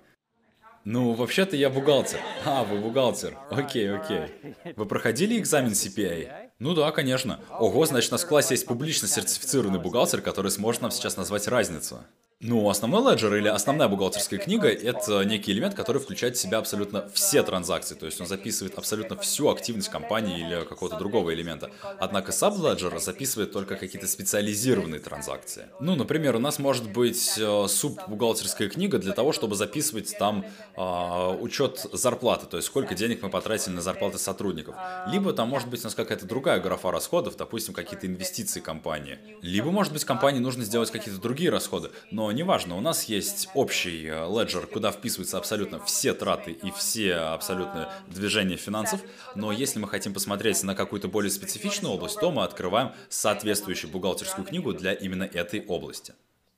[0.84, 2.20] Ну, вообще-то я бухгалтер.
[2.44, 3.38] А, вы бухгалтер.
[3.50, 4.28] Окей, окей.
[4.76, 6.50] Вы проходили экзамен CPA?
[6.60, 7.40] Ну да, конечно.
[7.60, 11.48] Ого, значит, у нас в классе есть публично сертифицированный бухгалтер, который сможет нам сейчас назвать
[11.48, 12.00] разницу.
[12.42, 17.10] Ну, основной леджер или основная бухгалтерская книга– это некий элемент, который включает в себя абсолютно
[17.10, 21.70] все транзакции, то есть он записывает абсолютно всю активность компании или какого-то другого элемента.
[22.00, 25.66] Однако саб-леджер записывает только какие-то специализированные транзакции.
[25.82, 30.46] Ну, например, у нас может быть э, суб-бухгалтерская книга для того, чтобы записывать там
[30.78, 34.76] э, учет зарплаты, то есть сколько денег мы потратили на зарплаты сотрудников.
[35.08, 39.20] Либо там может быть у нас какая-то другая графа расходов, допустим, какие-то инвестиции компании.
[39.42, 44.04] Либо, может быть, компании нужно сделать какие-то другие расходы, но неважно, у нас есть общий
[44.04, 49.02] леджер, куда вписываются абсолютно все траты и все абсолютно движения финансов,
[49.36, 54.46] но если мы хотим посмотреть на какую-то более специфичную область, то мы открываем соответствующую бухгалтерскую
[54.46, 56.14] книгу для именно этой области.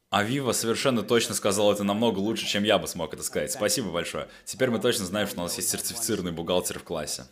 [0.09, 3.51] А Вива совершенно точно сказал это намного лучше, чем я бы смог это сказать.
[3.51, 4.27] Спасибо большое.
[4.43, 7.27] Теперь мы точно знаем, что у нас есть сертифицированный бухгалтер в классе.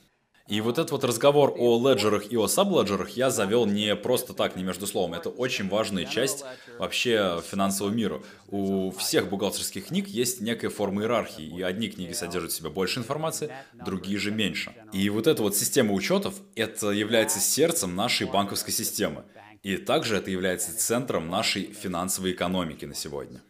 [0.49, 4.55] И вот этот вот разговор о леджерах и о сабледжерах я завел не просто так,
[4.55, 5.13] не между словом.
[5.13, 6.43] Это очень важная часть
[6.79, 8.23] вообще финансового мира.
[8.47, 12.99] У всех бухгалтерских книг есть некая форма иерархии, и одни книги содержат в себе больше
[12.99, 14.73] информации, другие же меньше.
[14.91, 19.25] И вот эта вот система учетов, это является сердцем нашей банковской системы.
[19.61, 23.43] И также это является центром нашей финансовой экономики на сегодня.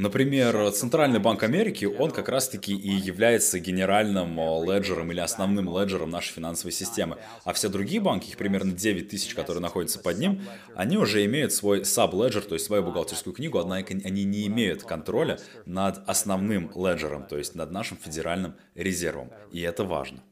[0.00, 6.10] Например, Центральный банк Америки, он как раз-таки и является генеральным э, леджером или основным леджером
[6.10, 7.16] нашей финансовой системы.
[7.42, 10.40] А все другие банки, их примерно 9 тысяч, которые находятся под ним,
[10.76, 15.40] они уже имеют свой саб-леджер, то есть свою бухгалтерскую книгу, однако они не имеют контроля
[15.66, 19.32] над основным леджером, то есть над нашим федеральным резервом.
[19.50, 20.22] И это важно.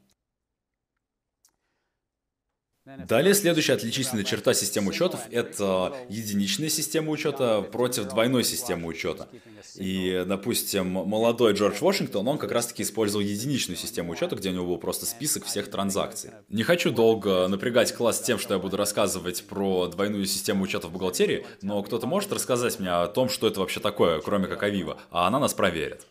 [2.87, 9.29] Далее следующая отличительная черта системы учетов– это единичная система учета против двойной системы учета.
[9.75, 14.67] И, допустим, молодой Джордж Вашингтон, он как раз-таки использовал единичную систему учета, где у него
[14.67, 16.31] был просто список всех транзакций.
[16.49, 20.93] Не хочу долго напрягать класс тем, что я буду рассказывать про двойную систему учета в
[20.93, 24.99] бухгалтерии, но кто-то может рассказать мне о том, что это вообще такое, кроме как Авива,
[25.11, 26.07] а она нас проверит.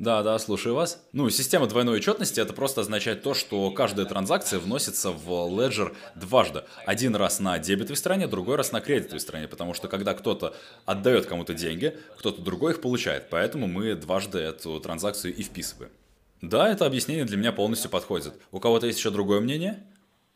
[0.00, 1.06] Да, да, слушаю вас.
[1.12, 6.64] Ну, система двойной отчетности это просто означает то, что каждая транзакция вносится в Ledger дважды.
[6.86, 11.26] Один раз на дебетовой стороне, другой раз на кредитовой стороне, потому что когда кто-то отдает
[11.26, 13.28] кому-то деньги, кто-то другой их получает.
[13.28, 15.92] Поэтому мы дважды эту транзакцию и вписываем.
[16.40, 18.32] Да, это объяснение для меня полностью подходит.
[18.52, 19.84] У кого-то есть еще другое мнение?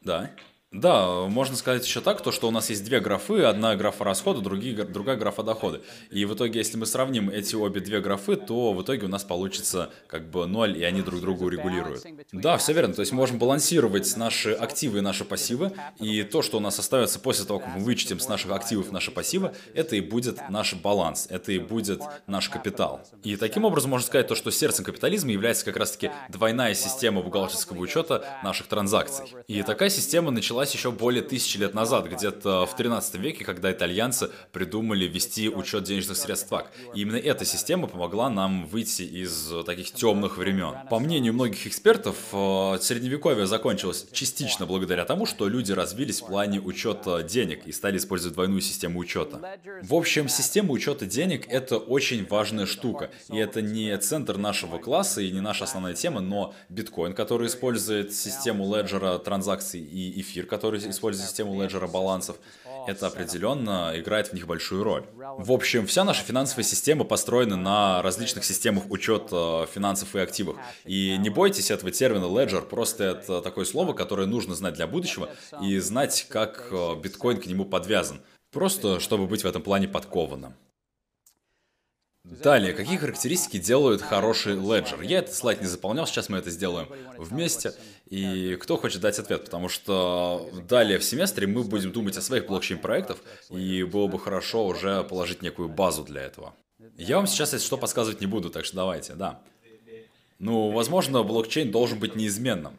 [0.03, 0.31] Да.
[0.75, 4.41] Да, можно сказать еще так, то, что у нас есть две графы, одна графа расхода,
[4.41, 5.81] другие, другая графа дохода.
[6.11, 9.23] И в итоге, если мы сравним эти обе две графы, то в итоге у нас
[9.23, 12.05] получится как бы ноль, и они друг другу регулируют.
[12.33, 12.93] Да, все верно.
[12.93, 16.77] То есть мы можем балансировать наши активы и наши пассивы, и то, что у нас
[16.77, 20.75] остается после того, как мы вычтем с наших активов наши пассивы, это и будет наш
[20.75, 23.01] баланс, это и будет наш капитал.
[23.23, 27.79] И таким образом можно сказать то, что сердцем капитализма является как раз-таки двойная система бухгалтерского
[27.79, 29.27] учета наших транзакций.
[29.47, 33.71] И такая система началась началась еще более тысячи лет назад, где-то в 13 веке, когда
[33.71, 36.71] итальянцы придумали вести учет денежных средств так.
[36.95, 40.75] И именно эта система помогла нам выйти из таких темных времен.
[40.91, 46.61] По мнению многих экспертов, э, средневековье закончилось частично благодаря тому, что люди развились в плане
[46.61, 49.41] учета денег и стали использовать двойную систему учета.
[49.83, 53.11] В общем, система учета денег— это очень важная штука.
[53.31, 58.15] И это не центр нашего класса и не наша основная тема, но биткоин, который использует
[58.15, 62.37] систему леджера транзакций, и эфир, который использует систему леджера балансов,
[62.87, 65.05] это определенно играет в них большую роль.
[65.39, 70.57] В общем, вся наша финансовая система построена на различных системах учета финансов и активов.
[70.85, 75.29] И не бойтесь этого термина ledger, просто это такое слово, которое нужно знать для будущего
[75.61, 78.21] и знать, как э, биткоин к нему подвязан.
[78.53, 80.55] Просто чтобы быть в этом плане подкованным.
[82.25, 85.03] Далее, какие характеристики делают хороший леджер?
[85.03, 87.75] Я этот слайд не заполнял, сейчас мы это сделаем вместе.
[88.09, 89.45] И кто хочет дать ответ?
[89.45, 93.19] Потому что далее в семестре мы будем думать о своих блокчейн-проектах,
[93.51, 96.55] и было бы хорошо уже положить некую базу для этого.
[96.97, 99.43] Я вам сейчас, если что, подсказывать не буду, так что давайте, да.
[100.39, 102.77] Ну, возможно, блокчейн должен быть неизменным.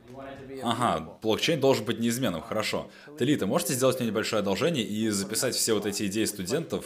[0.66, 2.90] Ага, блокчейн должен быть неизменным, хорошо.
[3.20, 6.86] Телита, можете сделать мне небольшое одолжение и записать все вот эти идеи студентов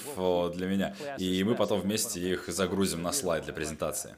[0.54, 4.16] для меня, и мы потом вместе их загрузим на слайд для презентации.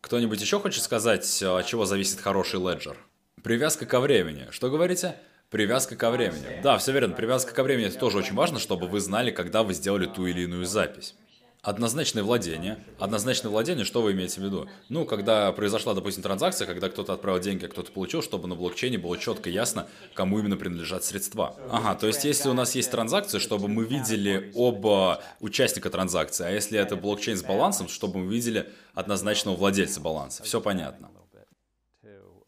[0.00, 2.96] Кто-нибудь еще хочет сказать, от чего зависит хороший леджер?
[3.42, 4.46] Привязка ко времени.
[4.50, 5.16] Что говорите?
[5.50, 6.60] Привязка ко времени.
[6.62, 7.14] Да, все верно.
[7.14, 10.42] Привязка ко времени это тоже очень важно, чтобы вы знали, когда вы сделали ту или
[10.42, 11.14] иную запись.
[11.62, 12.78] Однозначное владение.
[12.98, 14.68] Однозначное владение, что вы имеете в виду?
[14.88, 18.98] Ну, когда произошла, допустим, транзакция, когда кто-то отправил деньги, а кто-то получил, чтобы на блокчейне
[18.98, 21.56] было четко ясно, кому именно принадлежат средства.
[21.70, 26.50] Ага, то есть если у нас есть транзакция, чтобы мы видели оба участника транзакции, а
[26.50, 30.44] если это блокчейн с балансом, чтобы мы видели однозначного владельца баланса.
[30.44, 31.10] Все понятно.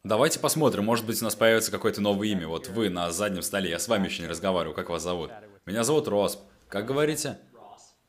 [0.04, 2.48] Давайте посмотрим, может быть у нас появится какое-то новое имя.
[2.48, 5.30] Вот вы на заднем столе, я с вами еще не разговариваю, как вас зовут?
[5.66, 6.40] Меня зовут Росп.
[6.68, 7.38] Как говорите?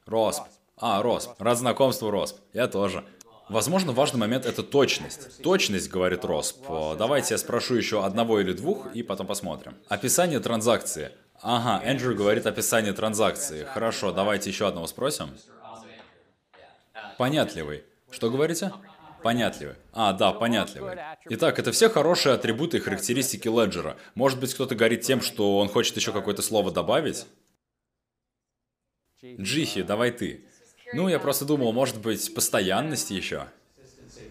[0.06, 0.44] Росп.
[0.80, 1.32] А, Росп.
[1.40, 2.38] Рад знакомству, Росп.
[2.54, 3.04] Я тоже.
[3.50, 5.42] Возможно, важный момент— это точность.
[5.42, 6.58] Точность, говорит Росп.
[6.98, 9.76] Давайте я спрошу еще одного или двух, и потом посмотрим.
[9.88, 11.12] Описание транзакции.
[11.42, 13.64] Ага, Эндрю говорит описание транзакции.
[13.64, 15.30] Хорошо, давайте еще одного спросим.
[17.18, 17.84] Понятливый.
[18.12, 18.72] Что говорите?
[19.24, 19.76] Понятливый.
[19.94, 20.98] А, да, понятливый.
[21.26, 23.98] Итак, это все хорошие атрибуты и характеристики леджера.
[24.16, 27.26] Может быть, кто-то говорит тем, что он хочет еще какое-то слово добавить?
[29.24, 30.46] Джихи, давай ты.
[30.94, 33.48] Ну, я просто думал, может быть, постоянность еще.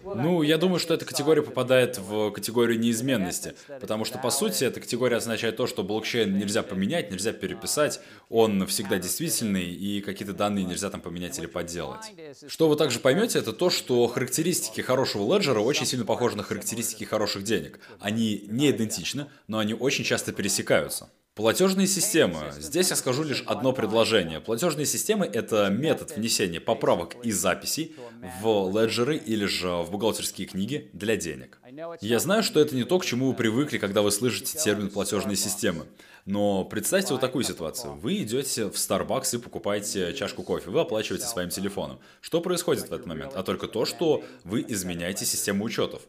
[0.03, 4.79] Ну, я думаю, что эта категория попадает в категорию неизменности, потому что, по сути, эта
[4.79, 10.65] категория означает то, что блокчейн нельзя поменять, нельзя переписать, он всегда действительный, и какие-то данные
[10.65, 12.11] нельзя там поменять или подделать.
[12.47, 17.03] Что вы также поймете, это то, что характеристики хорошего леджера очень сильно похожи на характеристики
[17.03, 17.79] хороших денег.
[17.99, 21.09] Они не идентичны, но они очень часто пересекаются.
[21.39, 22.51] Платежные системы.
[22.57, 24.41] Здесь я скажу лишь одно предложение.
[24.41, 27.95] Платежные системы— это метод внесения поправок и записей
[28.41, 31.61] в леджеры или же в бухгалтерские книги для денег.
[32.01, 35.37] Я знаю, что это не то, к чему вы привыкли, когда вы слышите термин «платежные
[35.37, 35.85] системы».
[36.25, 37.93] Но представьте вот такую ситуацию.
[37.93, 40.69] Вы идете в Starbucks и покупаете чашку кофе.
[40.69, 41.99] Вы оплачиваете своим телефоном.
[42.19, 43.31] Что происходит в этот момент?
[43.35, 46.01] А только то, что вы изменяете систему учетов.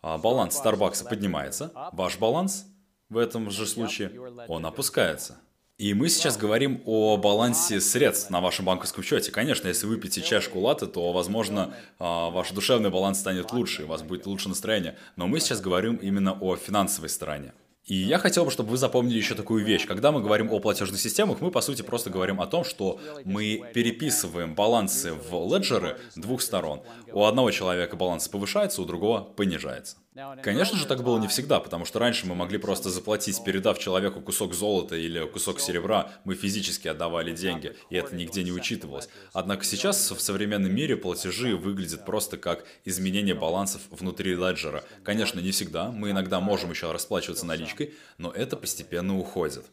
[0.00, 2.66] А баланс Starbucks поднимается, ваш баланс
[3.12, 4.10] в этом же случае,
[4.48, 5.38] он опускается.
[5.78, 9.32] И мы сейчас говорим о балансе средств на вашем банковском счете.
[9.32, 13.88] Конечно, если вы пьете чашку латте, то, возможно, а, ваш душевный баланс станет лучше, у
[13.88, 14.96] вас будет лучше настроение.
[15.16, 17.52] Но мы сейчас говорим именно о финансовой стороне.
[17.84, 19.86] И я хотел бы, чтобы вы запомнили еще такую вещь.
[19.86, 23.64] Когда мы говорим о платежных системах, мы, по сути, просто говорим о том, что мы
[23.74, 26.82] переписываем балансы в леджеры двух сторон.
[27.12, 29.96] У одного человека баланс повышается, у другого понижается.
[30.42, 34.20] Конечно же, так было не всегда, потому что раньше мы могли просто заплатить, передав человеку
[34.20, 39.08] кусок золота или кусок серебра, мы физически отдавали деньги, и это нигде не учитывалось.
[39.32, 44.84] Однако сейчас в современном мире платежи выглядят просто как изменение балансов внутри леджера.
[45.02, 49.64] Конечно, не всегда, мы иногда можем еще расплачиваться наличкой, но это постепенно уходит.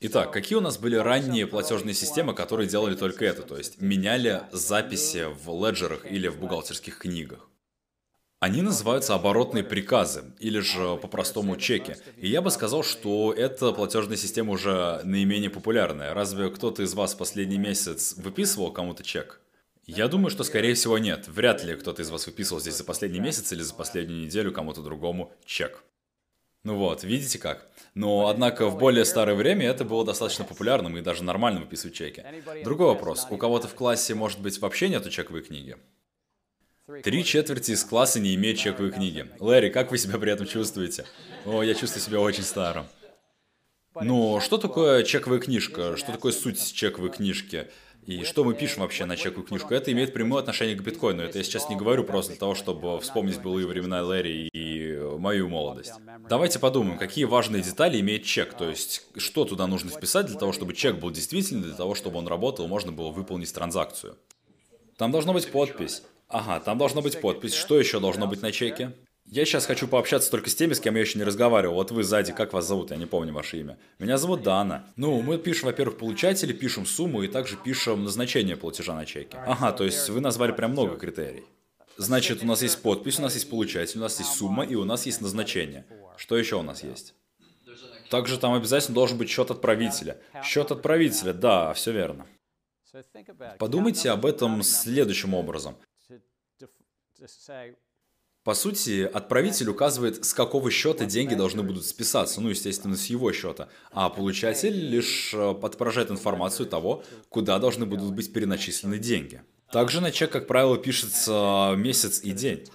[0.00, 4.42] Итак, какие у нас были ранние платежные системы, которые делали только это, то есть меняли
[4.50, 7.49] записи в леджерах или в бухгалтерских книгах?
[8.40, 11.96] Они называются оборотные приказы, или же по-простому чеки.
[12.16, 16.14] И я бы сказал, что эта платежная система уже наименее популярная.
[16.14, 19.42] Разве кто-то из вас последний месяц выписывал кому-то чек?
[19.86, 21.28] Я думаю, что скорее всего нет.
[21.28, 24.80] Вряд ли кто-то из вас выписывал здесь за последний месяц или за последнюю неделю кому-то
[24.80, 25.84] другому чек.
[26.64, 27.68] Ну вот, видите как?
[27.94, 32.24] Но, однако, в более старое время это было достаточно популярным и даже нормально выписывать чеки.
[32.64, 33.26] Другой вопрос.
[33.28, 35.76] У кого-то в классе, может быть, вообще нету чековой книги?
[37.04, 39.26] Три четверти из класса не имеют чековой книги.
[39.38, 41.04] Лэри, как вы себя при этом чувствуете?
[41.44, 42.86] О, я чувствую себя очень старым.
[43.94, 45.96] Но что такое чековая книжка?
[45.96, 47.68] Что такое суть чековой книжки?
[48.06, 49.74] И что мы пишем вообще на чековую книжку?
[49.74, 51.22] Это имеет прямое отношение к биткоину.
[51.22, 55.48] Это я сейчас не говорю просто для того, чтобы вспомнить былые времена Лэри и мою
[55.48, 55.92] молодость.
[56.28, 58.54] Давайте подумаем, какие важные детали имеет чек.
[58.54, 62.18] То есть, что туда нужно вписать для того, чтобы чек был действительный, для того, чтобы
[62.18, 64.16] он работал, можно было выполнить транзакцию.
[64.96, 66.02] Там должна быть подпись.
[66.30, 67.54] Ага, там должна быть подпись.
[67.54, 68.92] Что еще должно быть на чеке?
[69.26, 71.74] Я сейчас хочу пообщаться только с теми, с кем я еще не разговаривал.
[71.74, 72.90] Вот вы сзади, как вас зовут?
[72.90, 73.78] Я не помню ваше имя.
[73.98, 74.86] Меня зовут Дана.
[74.96, 79.38] Ну, мы пишем, во-первых, получатели, пишем сумму и также пишем назначение платежа на чеке.
[79.46, 81.44] Ага, то есть вы назвали прям много критерий.
[81.96, 84.84] Значит, у нас есть подпись, у нас есть получатель, у нас есть сумма и у
[84.84, 85.84] нас есть назначение.
[86.16, 87.14] Что еще у нас есть?
[88.08, 90.16] Также там обязательно должен быть счет отправителя.
[90.42, 92.26] Счет отправителя, да, все верно.
[93.58, 95.76] Подумайте об этом следующим образом.
[98.42, 103.32] По сути, отправитель указывает, с какого счета деньги должны будут списаться, ну, естественно, с его
[103.32, 109.42] счета, а получатель лишь э, отображает информацию того, куда должны будут быть переначислены деньги.
[109.70, 112.66] Также на чек, как правило, пишется месяц и день.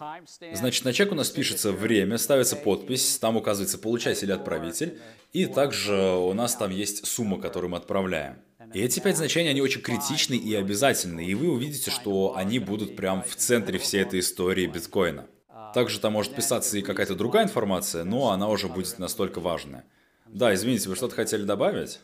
[0.54, 5.00] Значит, на чек у нас пишется время, ставится подпись, там указывается получатель и отправитель,
[5.34, 8.38] и также у нас там есть сумма, которую мы отправляем.
[8.74, 12.96] И эти пять значений, они очень критичны и обязательны, и вы увидите, что они будут
[12.96, 15.28] прям в центре всей этой истории биткоина.
[15.74, 19.86] Также там может писаться и какая-то другая информация, но она уже будет настолько важная.
[20.28, 22.00] Да, извините, вы что-то хотели добавить?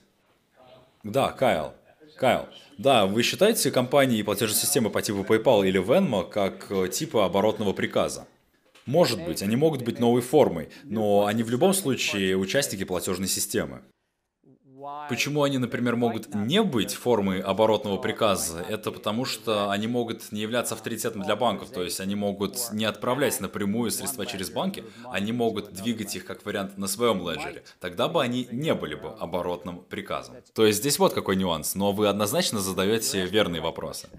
[1.04, 1.74] Да, Кайл.
[2.18, 2.48] Кайл.
[2.78, 7.74] Да, вы считаете компании и платежные системы по типу PayPal или Venmo как типа оборотного
[7.74, 8.28] приказа?
[8.86, 13.84] Может быть, они могут быть новой формой, но они в любом случае участники платежной системы.
[15.10, 18.66] Почему они, например, могут не быть формой оборотного приказа?
[18.68, 22.86] Это потому, что они могут не являться авторитетом для банков, то есть они могут не
[22.86, 27.64] отправлять напрямую средства через банки, они могут двигать их как вариант на своем леджере.
[27.80, 30.36] Тогда бы они не были бы оборотным приказом.
[30.54, 34.10] То есть здесь вот какой нюанс, но вы однозначно задаете верные вопросы.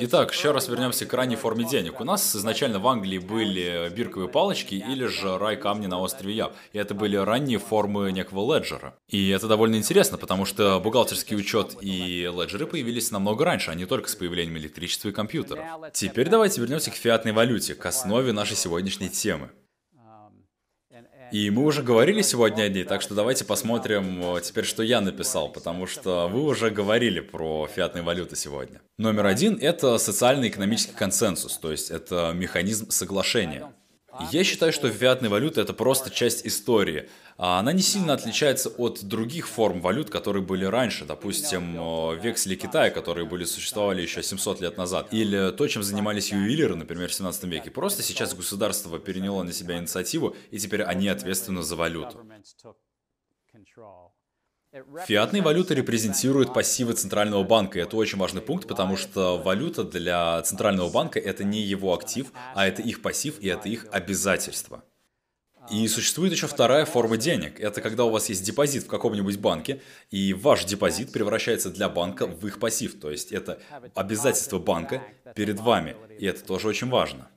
[0.00, 2.00] Итак, еще раз вернемся к ранней форме денег.
[2.00, 6.54] У нас изначально в Англии были бирковые палочки или же рай камни на острове Яб.
[6.72, 8.96] И это были ранние формы некого леджера.
[9.08, 13.86] И это довольно интересно, потому что бухгалтерский учет и леджеры появились намного раньше, а не
[13.86, 15.64] только с появлением электричества и компьютеров.
[15.92, 19.50] Теперь давайте вернемся к фиатной валюте, к основе нашей сегодняшней темы.
[21.32, 25.00] И мы уже говорили сегодня о ней, так что давайте посмотрим э, теперь, что я
[25.00, 28.82] написал, потому что вы уже говорили про фиатные валюты сегодня.
[28.98, 33.72] Номер один– это социально-экономический консенсус, то есть это механизм соглашения.
[34.30, 37.08] Я считаю, что фиатная валюта– это просто часть истории.
[37.38, 42.90] А она не сильно отличается от других форм валют, которые были раньше, допустим, вексли Китая,
[42.90, 47.44] которые были существовали еще 700 лет назад, или то, чем занимались ювелиры, например, в 17
[47.44, 47.70] веке.
[47.70, 52.24] Просто сейчас государство переняло на себя инициативу, и теперь они ответственны за валюту.
[55.06, 60.88] Фиатные валюты репрезентируют пассивы Центрального банка, это очень важный пункт, потому что валюта для Центрального
[60.88, 64.82] банка это не его актив, а это их пассив и это их обязательство.
[65.70, 67.60] И существует еще вторая форма денег.
[67.60, 72.26] Это когда у вас есть депозит в каком-нибудь банке, и ваш депозит превращается для банка
[72.26, 72.98] в их пассив.
[72.98, 73.60] То есть это
[73.94, 75.02] обязательство банка
[75.34, 75.96] перед вами.
[76.18, 77.28] И это тоже очень важно.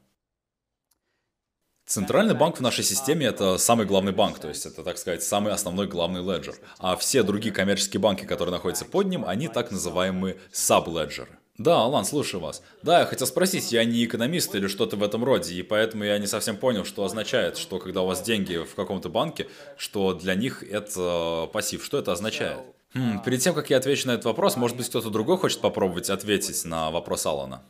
[1.85, 5.53] Центральный банк в нашей системе это самый главный банк, то есть это, так сказать, самый
[5.53, 6.55] основной главный леджер.
[6.79, 11.37] А все другие коммерческие банки, которые находятся под ним, они так называемые саб-леджеры.
[11.59, 12.63] Да, Алан, слушаю вас.
[12.81, 16.17] Да, я хотел спросить, я не экономист или что-то в этом роде, и поэтому я
[16.17, 20.33] не совсем понял, что означает, что когда у вас деньги в каком-то банке, что для
[20.33, 21.85] них это пассив.
[21.85, 22.57] Что это означает?
[22.95, 26.09] Хм, перед тем, как я отвечу на этот вопрос, может быть, кто-то другой хочет попробовать
[26.09, 27.61] ответить на вопрос Алана?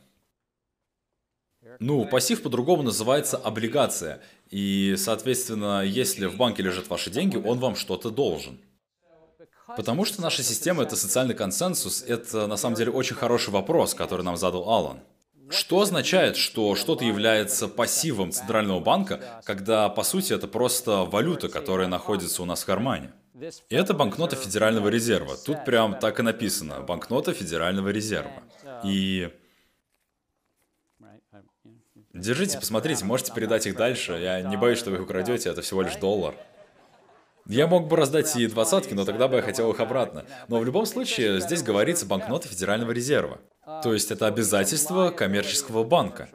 [1.80, 4.22] Ну, пассив по-другому называется облигация.
[4.50, 8.60] И, соответственно, если в банке лежат ваши деньги, он вам что-то должен.
[9.76, 14.22] Потому что наша система— это социальный консенсус, это на самом деле очень хороший вопрос, который
[14.22, 15.00] нам задал Алан.
[15.50, 21.88] Что означает, что что-то является пассивом Центрального банка, когда, по сути, это просто валюта, которая
[21.88, 23.12] находится у нас в кармане?
[23.70, 25.36] И это банкнота Федерального резерва.
[25.36, 26.80] Тут прям так и написано.
[26.82, 28.44] Банкнота Федерального резерва.
[28.84, 29.30] И
[32.16, 34.14] Держите, посмотрите, можете передать их дальше.
[34.14, 36.34] Я не боюсь, что вы их украдете, это всего лишь доллар.
[37.46, 40.26] Я мог бы раздать и двадцатки, но тогда бы я хотел их обратно.
[40.48, 43.40] Но в любом случае, здесь говорится банкноты Федерального резерва.
[43.84, 46.30] То есть это обязательство коммерческого банка.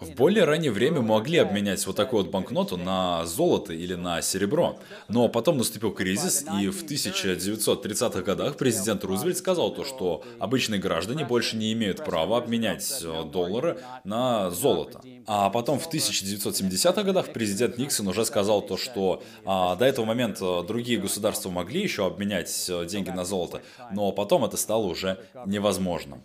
[0.00, 4.78] В более раннее время могли обменять вот такую вот банкноту на золото или на серебро.
[5.08, 11.26] Но потом наступил кризис, и в 1930-х годах президент Рузвельт сказал то, что обычные граждане
[11.26, 15.02] больше не имеют права обменять э, доллары на золото.
[15.26, 20.62] А потом в 1970-х годах президент Никсон уже сказал то, что а, до этого момента
[20.62, 23.60] другие государства могли еще обменять э, деньги на золото,
[23.92, 26.22] но потом это стало уже невозможно.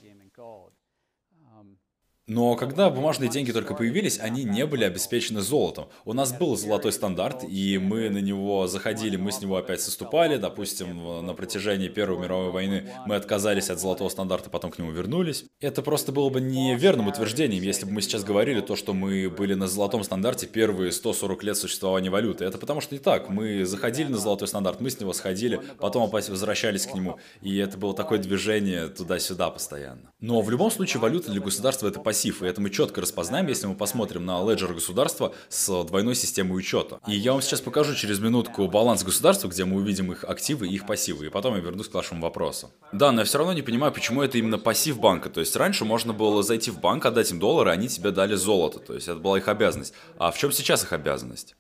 [2.28, 5.90] Но когда бумажные деньги только появились, они не были обеспечены золотом.
[6.06, 10.38] У нас был золотой стандарт, и мы на него заходили, мы с него опять соступали.
[10.38, 15.46] Допустим, на протяжении Первой мировой войны мы отказались от золотого стандарта, потом к нему вернулись.
[15.60, 19.54] Это просто было бы неверным утверждением, если бы мы сейчас говорили то, что мы были
[19.54, 22.44] на золотом стандарте первые 140 лет существования валюты.
[22.46, 23.30] Это потому что не так.
[23.30, 27.20] Мы заходили на золотой стандарт, мы с него сходили, потом опять возвращались к нему.
[27.42, 30.12] И это было такое движение туда-сюда постоянно.
[30.20, 33.68] Но в любом случае валюта для государства это пассив, и это мы четко распознаем, если
[33.68, 37.00] мы посмотрим на леджер государства с двойной системой учета.
[37.08, 40.76] И я вам сейчас покажу через минутку баланс государства, где мы увидим их активы и
[40.76, 42.72] их пассивы, и потом я вернусь к вашему вопросу.
[42.94, 45.30] Да, но я все равно не понимаю, почему это именно пассив банка.
[45.30, 48.80] То есть раньше можно было зайти в банк, отдать им доллары, они тебе дали золото.
[48.80, 49.94] То есть это была их обязанность.
[50.18, 51.58] А в чем сейчас их обязанность?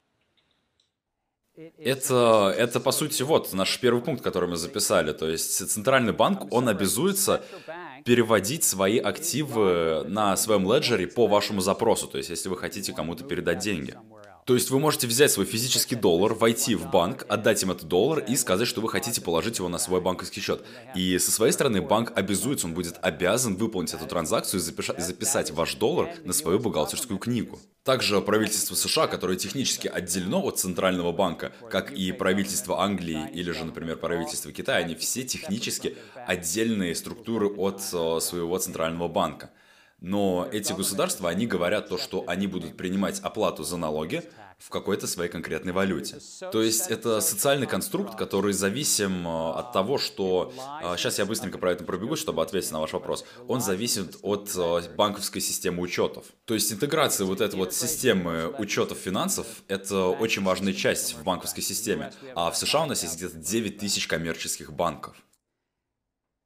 [1.77, 5.13] Это, это, по сути, вот наш первый пункт, который мы записали.
[5.13, 7.43] То есть Центральный банк, он обязуется
[8.05, 13.23] переводить свои активы на своем леджере по вашему запросу, то есть если вы хотите кому-то
[13.23, 13.95] передать деньги.
[14.45, 18.19] То есть вы можете взять свой физический доллар, войти в банк, отдать им этот доллар
[18.19, 20.63] и сказать, что вы хотите положить его на свой банковский счет.
[20.93, 25.73] И со своей стороны банк обязуется, он будет обязан выполнить эту транзакцию и записать ваш
[25.73, 27.59] доллар на свою бухгалтерскую книгу.
[27.83, 33.65] Также правительство США, которое технически отделено от Центрального банка, как и правительство Англии или же,
[33.65, 39.51] например, правительство Китая, они все технически отдельные структуры от э, своего Центрального банка.
[40.01, 44.23] Но эти государства, они говорят то, что они будут принимать оплату за налоги
[44.59, 46.19] в какой-то своей конкретной валюте.
[46.51, 50.53] То есть это социальный конструкт, который зависим э, от того, что...
[50.97, 53.25] Сейчас э, я быстренько про это пробегу, чтобы ответить на ваш вопрос.
[53.47, 54.49] Он зависит от
[54.95, 56.25] банковской системы учетов.
[56.45, 61.63] То есть интеграция вот этой вот системы учетов финансов— это очень важная часть в банковской
[61.63, 62.13] системе.
[62.35, 65.15] А в США у нас есть где-то 9 тысяч коммерческих банков.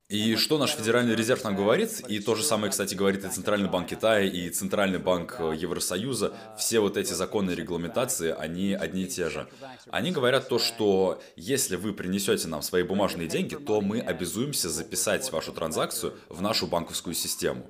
[0.09, 3.69] И что наш Федеральный резерв нам говорит, и то же самое, кстати, говорит и Центральный
[3.69, 9.03] банк Китая, и Центральный банк э, Евросоюза, все вот эти законы и регламентации, они одни
[9.03, 9.47] и те же.
[9.91, 15.31] Они говорят то, что если вы принесете нам свои бумажные деньги, то мы обязуемся записать
[15.31, 17.69] вашу транзакцию в нашу банковскую систему.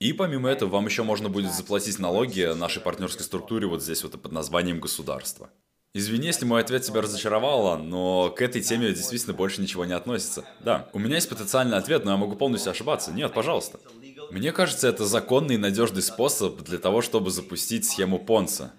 [0.00, 4.20] И помимо этого, вам еще можно будет заплатить налоги нашей партнерской структуре вот здесь вот
[4.20, 5.48] под названием государства.
[5.92, 10.44] Извини, если мой ответ тебя разочаровало, но к этой теме действительно больше ничего не относится.
[10.60, 13.10] Да, у меня есть потенциальный ответ, но я могу полностью ошибаться.
[13.12, 13.80] Нет, пожалуйста.
[14.30, 18.72] Мне кажется, это законный и надежный способ для того, чтобы запустить схему Понца.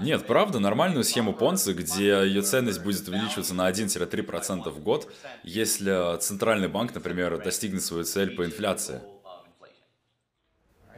[0.00, 5.12] Нет, правда, нормальную схему Понца, где ее ценность будет увеличиваться на 1-3% в год,
[5.42, 9.02] если центральный банк, например, достигнет свою цель по инфляции.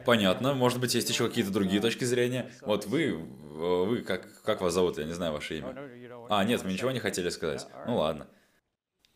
[0.05, 0.53] Понятно.
[0.53, 2.51] Может быть, есть еще какие-то другие точки зрения.
[2.61, 4.97] Вот вы, вы как, как вас зовут?
[4.97, 5.75] Я не знаю ваше имя.
[6.29, 7.67] А, нет, вы ничего не хотели сказать.
[7.87, 8.27] Ну ладно.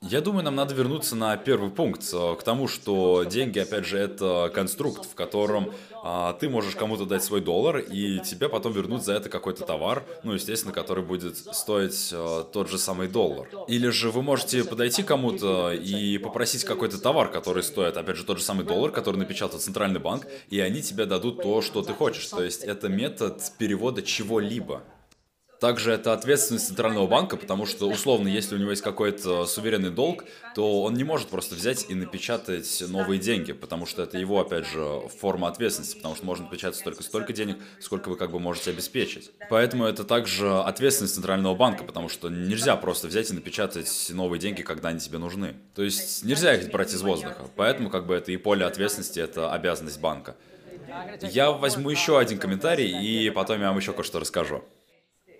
[0.01, 3.97] Я думаю, нам надо вернуться на первый пункт, э, к тому, что деньги, опять же,
[3.97, 9.03] это конструкт, в котором а, ты можешь кому-то дать свой доллар, и тебе потом вернут
[9.03, 13.49] за это какой-то товар, ну, естественно, который будет стоить а, тот же самый доллар.
[13.67, 18.37] Или же вы можете подойти кому-то и попросить какой-то товар, который стоит, опять же, тот
[18.37, 22.25] же самый доллар, который напечатал Центральный банк, и они тебе дадут то, что ты хочешь.
[22.27, 24.81] То есть это метод перевода чего-либо.
[25.59, 30.23] Также это ответственность Центрального банка, потому что, условно, если у него есть какой-то суверенный долг,
[30.55, 34.65] то он не может просто взять и напечатать новые деньги, потому что это его, опять
[34.65, 38.71] же, форма ответственности, потому что можно напечатать только столько денег, сколько вы как бы можете
[38.71, 39.31] обеспечить.
[39.49, 44.61] Поэтому это также ответственность Центрального банка, потому что нельзя просто взять и напечатать новые деньги,
[44.61, 45.55] когда они тебе нужны.
[45.75, 47.49] То есть нельзя их брать из воздуха.
[47.57, 50.37] Поэтому как бы это и поле ответственности, это обязанность банка.
[51.21, 54.63] Я возьму еще один комментарий, и потом я вам еще кое-что расскажу.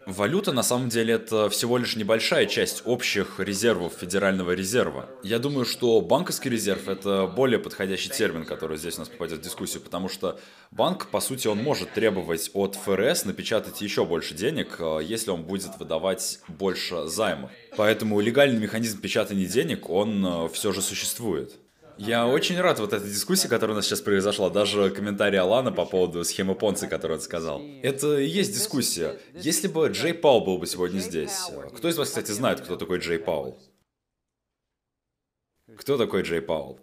[0.10, 5.08] Валюта на самом деле это всего лишь небольшая часть общих резервов Федерального резерва.
[5.22, 9.42] Я думаю, что банковский резерв это более подходящий термин, который здесь у нас попадет в
[9.44, 10.40] дискуссию, потому что
[10.72, 15.44] банк, по сути, он может требовать от ФРС напечатать еще больше денег, э, если он
[15.44, 17.52] будет выдавать больше займов.
[17.78, 21.54] Поэтому легальный механизм печатания денег, он э, все же существует.
[22.00, 25.86] Я очень рад вот этой дискуссии, которая у нас сейчас произошла, даже комментарий Алана по
[25.86, 27.62] поводу схемы Понци, которую он сказал.
[27.84, 29.20] Это и есть дискуссия.
[29.34, 33.00] Если бы Джей Паул был бы сегодня здесь, кто из вас, кстати, знает, кто такой
[33.00, 33.60] Джей Паул?
[35.78, 36.80] Кто такой Джей Паул?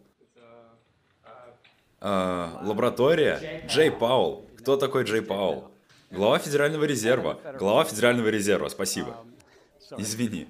[1.99, 3.65] А, лаборатория?
[3.69, 4.45] Джей Паул.
[4.59, 5.71] Кто такой Джей Паул?
[6.11, 7.41] Глава Федерального резерва.
[7.59, 9.17] Глава Федерального резерва, спасибо.
[9.97, 10.47] Извини.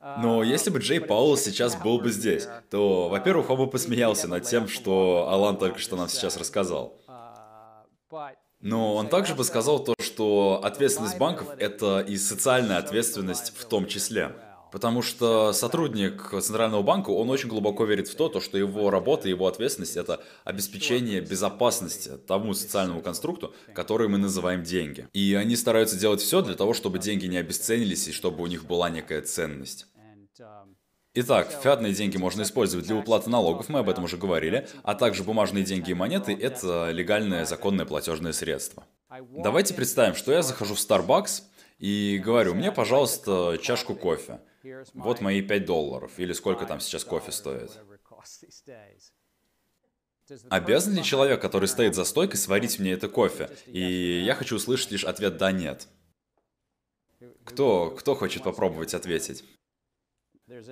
[0.00, 4.44] Но если бы Джей Паул сейчас был бы здесь, то, во-первых, он бы посмеялся над
[4.44, 6.96] тем, что Алан только что нам сейчас рассказал.
[8.60, 13.86] Но он также бы сказал то, что ответственность банков— это и социальная ответственность в том
[13.86, 14.32] числе.
[14.70, 19.28] Потому что сотрудник Центрального банка, он очень глубоко верит в то, то, что его работа,
[19.28, 25.08] его ответственность– это обеспечение безопасности тому социальному конструкту, который мы называем деньги.
[25.12, 28.64] И они стараются делать все для того, чтобы деньги не обесценились и чтобы у них
[28.64, 29.86] была некая ценность.
[31.12, 35.24] Итак, фиатные деньги можно использовать для уплаты налогов, мы об этом уже говорили, а также
[35.24, 38.86] бумажные деньги и монеты– это легальное законное платежное средство.
[39.32, 41.42] Давайте представим, что я захожу в Starbucks
[41.78, 44.40] и говорю, мне, пожалуйста, чашку кофе.
[44.94, 47.72] Вот мои 5 долларов, или сколько там сейчас кофе стоит.
[50.48, 53.50] Обязан ли человек, который стоит за стойкой, сварить мне это кофе?
[53.66, 55.88] И я хочу услышать лишь ответ «да-нет».
[57.44, 59.44] Кто, кто хочет попробовать ответить?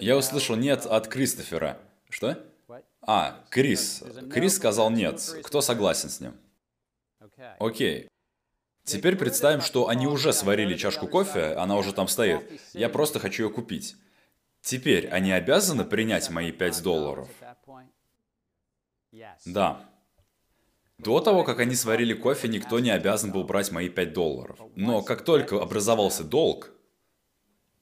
[0.00, 1.78] Я услышал «нет» от Кристофера.
[2.08, 2.38] Что?
[3.02, 4.02] А, Крис.
[4.32, 5.20] Крис сказал «нет».
[5.44, 6.34] Кто согласен с ним?
[7.58, 8.08] Окей.
[8.84, 12.60] Теперь представим, что они уже сварили чашку кофе, она уже там стоит.
[12.72, 13.96] Я просто хочу ее купить.
[14.62, 17.28] Теперь они обязаны принять мои 5 долларов?
[19.44, 19.84] Да.
[20.98, 24.58] До того, как они сварили кофе, никто не обязан был брать мои 5 долларов.
[24.74, 26.72] Но как только образовался долг,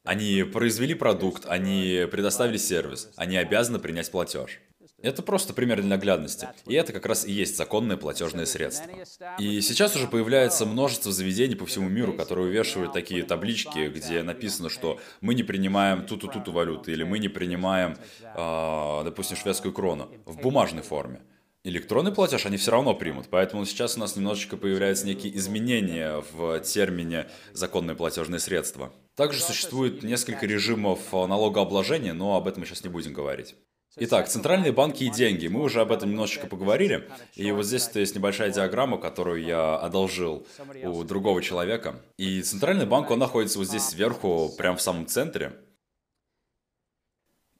[0.06, 4.60] они произвели продукт, они предоставили сервис, они обязаны принять платеж.
[5.02, 6.48] Это просто пример для наглядности.
[6.66, 8.90] И это как раз и есть законное платежное средство.
[9.38, 14.70] И сейчас уже появляется множество заведений по всему миру, которые увешивают такие таблички, где написано,
[14.70, 20.40] что мы не принимаем ту-ту-ту валюту, или мы не принимаем, э, допустим, шведскую крону в
[20.40, 21.20] бумажной форме.
[21.62, 26.60] Электронный платеж они все равно примут, поэтому сейчас у нас немножечко появляются некие изменения в
[26.60, 28.92] термине «законное платежное средство».
[29.16, 33.54] Также существует несколько режимов налогообложения, но об этом мы сейчас не будем говорить.
[33.98, 35.46] Итак, центральные банки и деньги.
[35.46, 37.08] Мы уже об этом немножечко поговорили.
[37.34, 40.46] И вот здесь есть небольшая диаграмма, которую я одолжил
[40.82, 42.02] у другого человека.
[42.18, 45.52] И центральный банк, он находится вот здесь сверху, прямо в самом центре.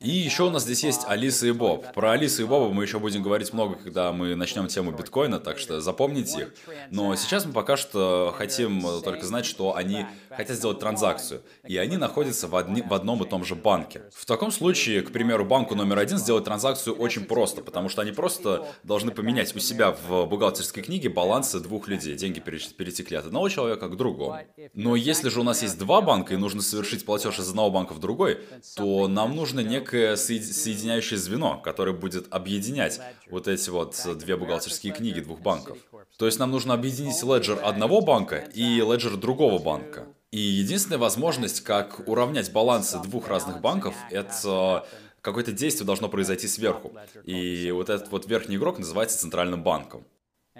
[0.00, 1.92] И еще у нас здесь есть Алиса и Боб.
[1.94, 5.58] Про Алису и Боба мы еще будем говорить много, когда мы начнем тему биткоина, так
[5.58, 6.54] что запомните их.
[6.90, 11.96] Но сейчас мы пока что хотим только знать, что они хотят сделать транзакцию, и они
[11.96, 14.02] находятся в, одни, в одном и том же банке.
[14.14, 18.12] В таком случае, к примеру, банку номер один сделать транзакцию очень просто, потому что они
[18.12, 22.14] просто должны поменять у себя в бухгалтерской книге балансы двух людей.
[22.16, 24.40] Деньги перетекли от одного человека к другому.
[24.74, 27.94] Но если же у нас есть два банка и нужно совершить платеж из одного банка
[27.94, 28.40] в другой,
[28.76, 34.92] то нам нужно некое некое соединяющее звено, которое будет объединять вот эти вот две бухгалтерские
[34.92, 35.78] книги двух банков.
[36.18, 40.06] То есть нам нужно объединить леджер одного банка и леджер другого банка.
[40.32, 44.86] И единственная возможность, как уравнять балансы двух разных банков, это
[45.22, 46.92] какое-то действие должно произойти сверху.
[47.24, 50.04] И вот этот вот верхний игрок называется центральным банком.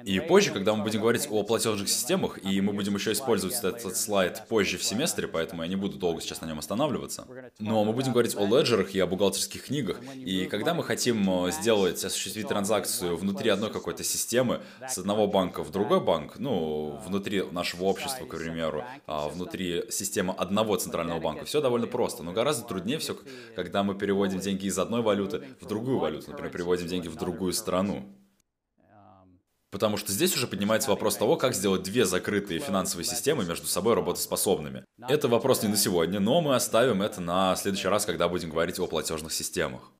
[0.04, 3.96] И позже, когда мы будем говорить о платежных системах, и мы будем еще использовать этот
[3.96, 7.26] слайд позже в семестре, поэтому я не буду долго сейчас на нем останавливаться.
[7.58, 10.00] Но мы будем говорить о леджерах и о бухгалтерских книгах.
[10.14, 15.62] И когда мы хотим э, сделать, осуществить транзакцию внутри одной какой-то системы, с одного банка
[15.62, 21.44] в другой банк, ну, внутри нашего общества, к примеру, а внутри системы одного центрального банка,
[21.44, 22.22] все довольно просто.
[22.22, 23.16] Но гораздо труднее все,
[23.54, 27.52] когда мы переводим деньги из одной валюты в другую валюту, например, переводим деньги в другую
[27.52, 28.04] страну.
[29.70, 33.94] Потому что здесь уже поднимается вопрос того, как сделать две закрытые финансовые системы между собой
[33.94, 34.84] работоспособными.
[34.98, 38.78] Это вопрос не на сегодня, но мы оставим это на следующий раз, когда будем говорить
[38.78, 39.92] о платежных системах.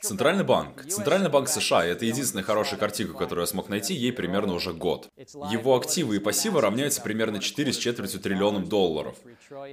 [0.00, 0.86] Центральный банк.
[0.88, 5.08] Центральный банк США– это единственная хорошая картинка, которую я смог найти, ей примерно уже год.
[5.16, 9.16] Его активы и пассивы равняются примерно 4 с четвертью триллионам долларов.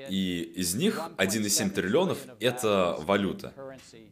[0.09, 3.53] И из них 1,7 триллионов– это валюта.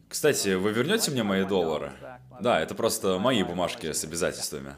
[0.08, 1.92] Кстати, вы вернете мне мои доллары?
[2.40, 4.76] Да, это просто мои бумажки с обязательствами.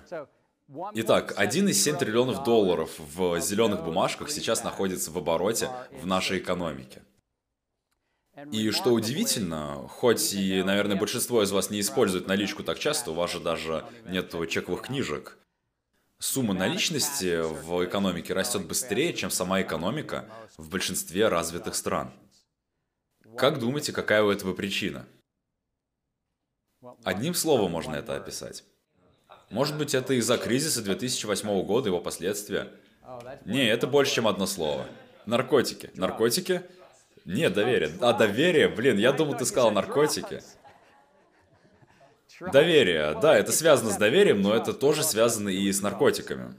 [0.94, 5.68] Итак, 1,7 триллионов долларов в зеленых бумажках сейчас находится в обороте
[6.00, 7.02] в нашей экономике.
[8.50, 13.14] И что удивительно, хоть и, наверное, большинство из вас не использует наличку так часто, у
[13.14, 15.38] вас же даже нет чековых книжек,
[16.18, 22.12] сумма наличности в экономике растет быстрее, чем сама экономика в большинстве развитых стран.
[23.36, 25.06] Как думаете, какая у этого причина?
[27.04, 28.64] Одним словом можно это описать.
[29.50, 32.72] Может быть, это из-за кризиса 2008 года, его последствия?
[33.44, 34.86] Не, это больше, чем одно слово.
[35.26, 35.90] Наркотики.
[35.94, 36.62] Наркотики
[37.24, 37.90] нет доверия.
[38.00, 38.68] А, доверие?
[38.68, 40.42] Блин, я думал, ты сказал наркотики.
[42.40, 43.18] Доверие.
[43.20, 46.54] Да, это связано с доверием, но это тоже связано и с наркотиками.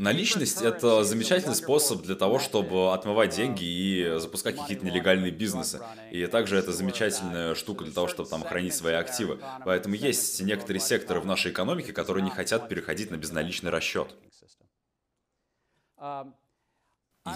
[0.00, 5.82] Наличность— это замечательный способ для того, чтобы отмывать деньги и запускать какие-то нелегальные бизнесы.
[6.10, 9.40] И также это замечательная штука для того, чтобы там хранить свои активы.
[9.66, 14.16] Поэтому есть некоторые секторы в нашей экономике, которые не хотят переходить на безналичный расчет.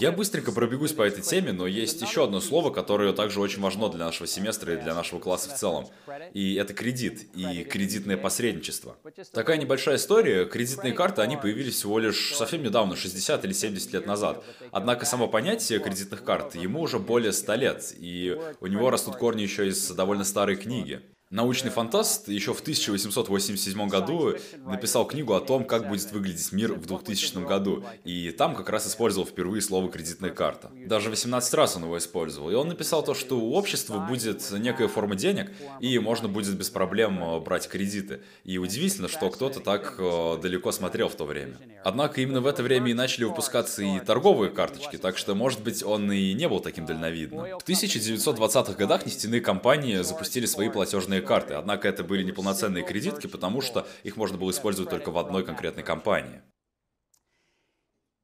[0.00, 3.90] Я быстренько пробегусь по этой теме, но есть еще одно слово, которое также очень важно
[3.90, 5.86] для нашего семестра и для нашего класса в целом.
[6.32, 8.96] И это кредит и кредитное посредничество.
[9.32, 10.46] Такая небольшая история.
[10.46, 14.42] Кредитные карты, они появились всего лишь совсем недавно, 60 или 70 лет назад.
[14.72, 19.42] Однако само понятие кредитных карт, ему уже более 100 лет, и у него растут корни
[19.42, 21.02] еще из довольно старой книги.
[21.34, 26.86] Научный фантаст еще в 1887 году написал книгу о том, как будет выглядеть мир в
[26.86, 30.70] 2000 году, и там как раз использовал впервые слово «кредитная карта».
[30.86, 34.86] Даже 18 раз он его использовал, и он написал то, что у общества будет некая
[34.86, 38.20] форма денег, и можно будет без проблем э, брать кредиты.
[38.44, 41.58] И удивительно, что кто-то так э, далеко смотрел в то время.
[41.82, 45.82] Однако именно в это время и начали выпускаться и торговые карточки, так что, может быть,
[45.82, 47.58] он и не был таким дальновидным.
[47.58, 53.60] В 1920-х годах нефтяные компании запустили свои платежные карты, однако это были неполноценные кредитки, потому
[53.60, 56.42] что их можно было использовать только в одной конкретной компании.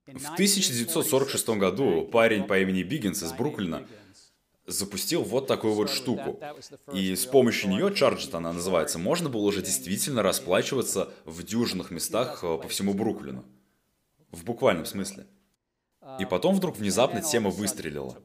[0.07, 3.87] В 1946 году парень по имени Биггинс из Бруклина
[4.67, 6.41] запустил вот такую вот штуку.
[6.93, 12.41] И с помощью нее, Charged она называется, можно было уже действительно расплачиваться в дюжинных местах
[12.43, 13.45] э, по всему Бруклину.
[14.31, 15.27] В буквальном смысле.
[16.19, 18.17] И потом вдруг внезапно тема выстрелила.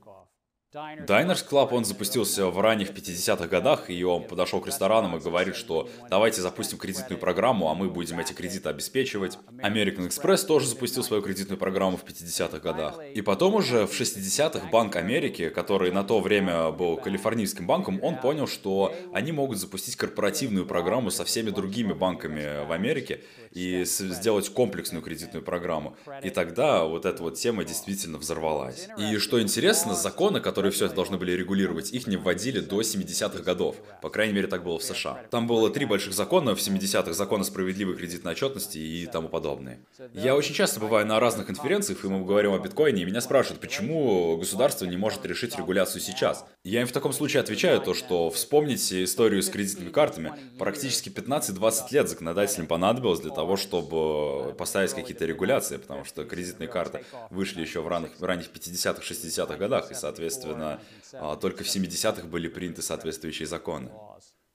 [0.75, 5.55] Diners Club, он запустился в ранних 50-х годах, и он подошел к ресторанам и говорит,
[5.55, 9.37] что давайте запустим кредитную программу, а мы будем эти кредиты обеспечивать.
[9.63, 12.99] American Express тоже запустил свою кредитную программу в 50-х годах.
[13.13, 18.17] И потом уже в 60-х Банк Америки, который на то время был калифорнийским банком, он
[18.17, 23.21] понял, что они могут запустить корпоративную программу со всеми другими банками в Америке
[23.53, 25.95] и сделать комплексную кредитную программу.
[26.21, 28.89] И тогда вот эта вот тема действительно взорвалась.
[28.97, 32.81] И что интересно, законы, которые которые все это должны были регулировать, их не вводили до
[32.81, 33.75] 70-х годов.
[34.01, 35.21] По крайней мере, так было в США.
[35.29, 37.13] Там было три больших закона в 70-х.
[37.13, 39.79] Закон о справедливой кредитной отчетности и тому подобное.
[40.13, 43.61] Я очень часто бываю на разных конференциях, и мы говорим о биткоине, и меня спрашивают,
[43.61, 46.45] почему государство не может решить регуляцию сейчас.
[46.63, 50.33] Я им в таком случае отвечаю то, что вспомните историю с кредитными картами.
[50.57, 57.03] Практически 15-20 лет законодателям понадобилось для того, чтобы поставить какие-то регуляции, потому что кредитные карты
[57.29, 62.27] вышли еще в ранних, ранних 50-х, 60-х годах, и, соответственно, Соответственно, а, только в 70-х
[62.27, 63.91] были приняты соответствующие законы.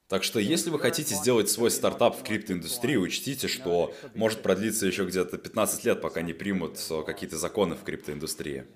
[0.09, 5.07] Так что, если вы хотите сделать свой стартап в криптоиндустрии, учтите, что может продлиться еще
[5.07, 8.67] где-то 15 лет, пока не примут а, какие-то законы в криптоиндустрии.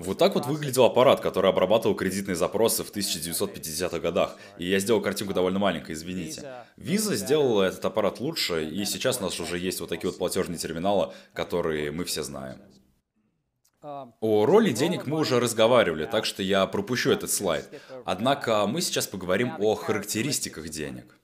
[0.00, 4.36] Вот так вот выглядел аппарат, который обрабатывал кредитные запросы в 1950-х годах.
[4.58, 6.64] И я сделал картинку довольно маленькой, извините.
[6.76, 10.58] Виза сделала этот аппарат лучше, и сейчас у нас уже есть вот такие вот платежные
[10.58, 12.58] терминалы, которые мы все знаем.
[14.20, 17.68] О роли денег мы уже разговаривали, так что я пропущу этот слайд.
[18.04, 21.16] Однако мы сейчас поговорим о характеристиках денег.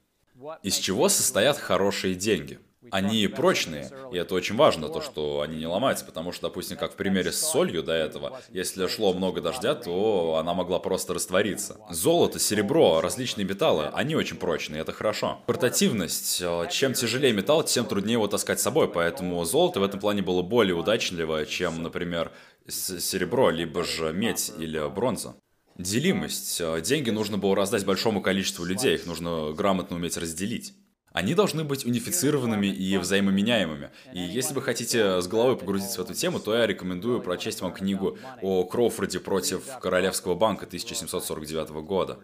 [0.62, 2.60] Из чего состоят хорошие деньги?
[2.90, 6.92] Они прочные, и это очень важно, то, что они не ломаются, потому что, допустим, как
[6.92, 11.78] в примере с солью до этого, если шло много дождя, то она могла просто раствориться.
[11.90, 15.40] Золото, серебро, различные металлы, они очень прочные, это хорошо.
[15.46, 16.42] Портативность.
[16.70, 20.42] Чем тяжелее металл, тем труднее его таскать с собой, поэтому золото в этом плане было
[20.42, 22.32] более удачливое, чем, например,
[22.68, 25.36] серебро, либо же медь или бронза.
[25.78, 26.60] Делимость.
[26.82, 30.74] Деньги нужно было раздать большому количеству людей, их нужно грамотно уметь разделить.
[31.12, 33.90] Они должны быть унифицированными и взаимоменяемыми.
[34.14, 37.72] И если вы хотите с головой погрузиться в эту тему, то я рекомендую прочесть вам
[37.74, 42.18] книгу о Кроуфорде против Королевского банка 1749 года.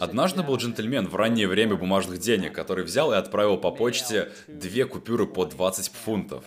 [0.00, 4.86] Однажды был джентльмен в раннее время бумажных денег, который взял и отправил по почте две
[4.86, 6.44] купюры по 20 фунтов.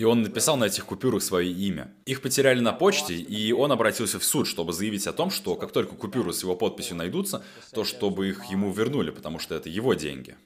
[0.00, 1.92] И он написал на этих купюрах свое имя.
[2.06, 5.72] Их потеряли на почте, и он обратился в суд, чтобы заявить о том, что как
[5.72, 7.44] только купюры с его подписью найдутся,
[7.74, 10.36] то чтобы их ему вернули, потому что это его деньги.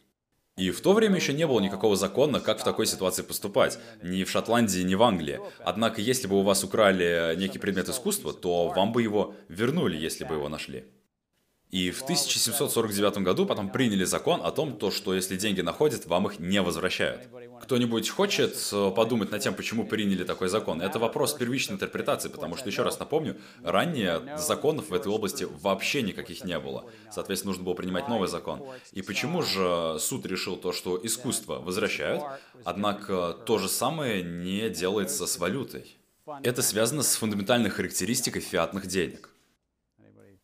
[0.57, 3.79] И в то время еще не было никакого закона, как в такой ситуации поступать.
[4.03, 5.39] Ни в Шотландии, ни в Англии.
[5.65, 10.25] Однако, если бы у вас украли некий предмет искусства, то вам бы его вернули, если
[10.25, 10.85] бы его нашли.
[11.75, 16.29] И в 1749 году потом приняли закон о том, то, что если деньги находят, вам
[16.29, 17.23] их не возвращают.
[17.63, 20.81] Кто-нибудь хочет э, подумать над тем, почему приняли такой закон?
[20.81, 26.03] Это вопрос первичной интерпретации, потому что, еще раз напомню, ранее законов в этой области вообще
[26.03, 26.85] никаких не было.
[27.11, 28.63] Соответственно, нужно было принимать новый закон.
[28.93, 32.23] И почему же суд решил то, что искусство возвращают,
[32.65, 35.97] однако то же самое не делается с валютой?
[36.45, 39.34] Это связано с фундаментальной характеристикой фиатных денег.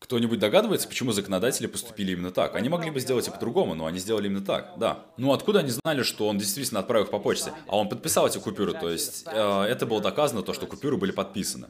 [0.01, 2.55] Кто-нибудь догадывается, почему законодатели поступили именно так?
[2.55, 5.05] Они могли бы сделать и по-другому, но они сделали именно так, да.
[5.17, 7.53] Ну откуда они знали, что он действительно отправил их по почте?
[7.67, 11.11] А он подписал эти купюры, то есть э, это было доказано, то, что купюры были
[11.11, 11.67] подписаны.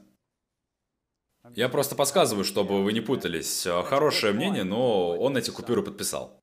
[1.56, 3.66] Я просто подсказываю, чтобы вы не путались.
[3.68, 6.41] Э, хорошее мнение, но он эти купюры подписал.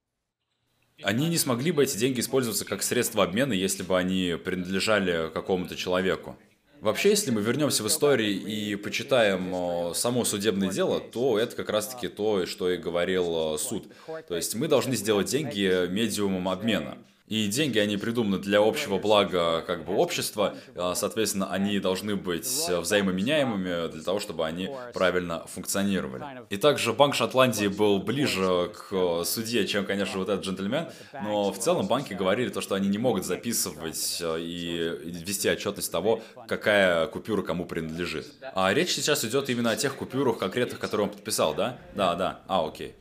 [1.02, 5.74] Они не смогли бы эти деньги использоваться как средство обмена, если бы они принадлежали какому-то
[5.74, 6.36] человеку.
[6.80, 12.08] Вообще, если мы вернемся в истории и почитаем само судебное дело, то это как раз-таки
[12.08, 13.88] то, что и говорил суд.
[14.28, 16.98] То есть мы должны сделать деньги медиумом обмена.
[17.28, 22.46] И деньги, они придуманы для общего блага как бы общества, а, соответственно, они должны быть
[22.46, 26.24] взаимоменяемыми для того, чтобы они правильно функционировали.
[26.50, 30.88] И также Банк Шотландии был ближе к судье, чем, конечно, вот этот джентльмен,
[31.22, 35.92] но в целом банки говорили то, что они не могут записывать а, и вести отчетность
[35.92, 38.26] того, какая купюра кому принадлежит.
[38.54, 41.78] А речь сейчас идет именно о тех купюрах конкретных, которые он подписал, да?
[41.94, 42.40] Да, да.
[42.48, 42.94] А, окей.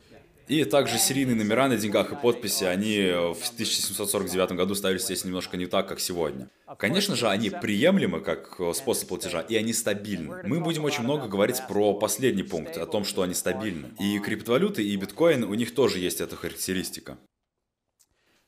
[0.48, 5.56] И также серийные номера на деньгах и подписи, они в 1749 году ставились здесь немножко
[5.56, 6.48] не так, как сегодня.
[6.78, 10.42] Конечно же, они приемлемы как способ платежа, и они стабильны.
[10.44, 13.90] Мы будем очень много говорить про последний пункт, о том, что они стабильны.
[13.98, 17.18] И криптовалюты, и биткоин, у них тоже есть эта характеристика.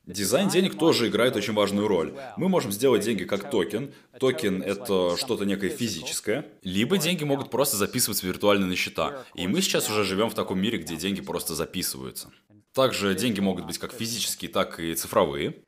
[0.07, 2.13] Дизайн денег тоже играет очень важную роль.
[2.35, 3.93] Мы можем сделать деньги как токен.
[4.19, 6.45] Токен— это что-то некое физическое.
[6.63, 9.23] Либо деньги могут просто записываться виртуально на счета.
[9.35, 12.31] И мы сейчас уже живем в таком мире, где деньги просто записываются.
[12.73, 15.61] Также деньги могут быть как физические, так и цифровые.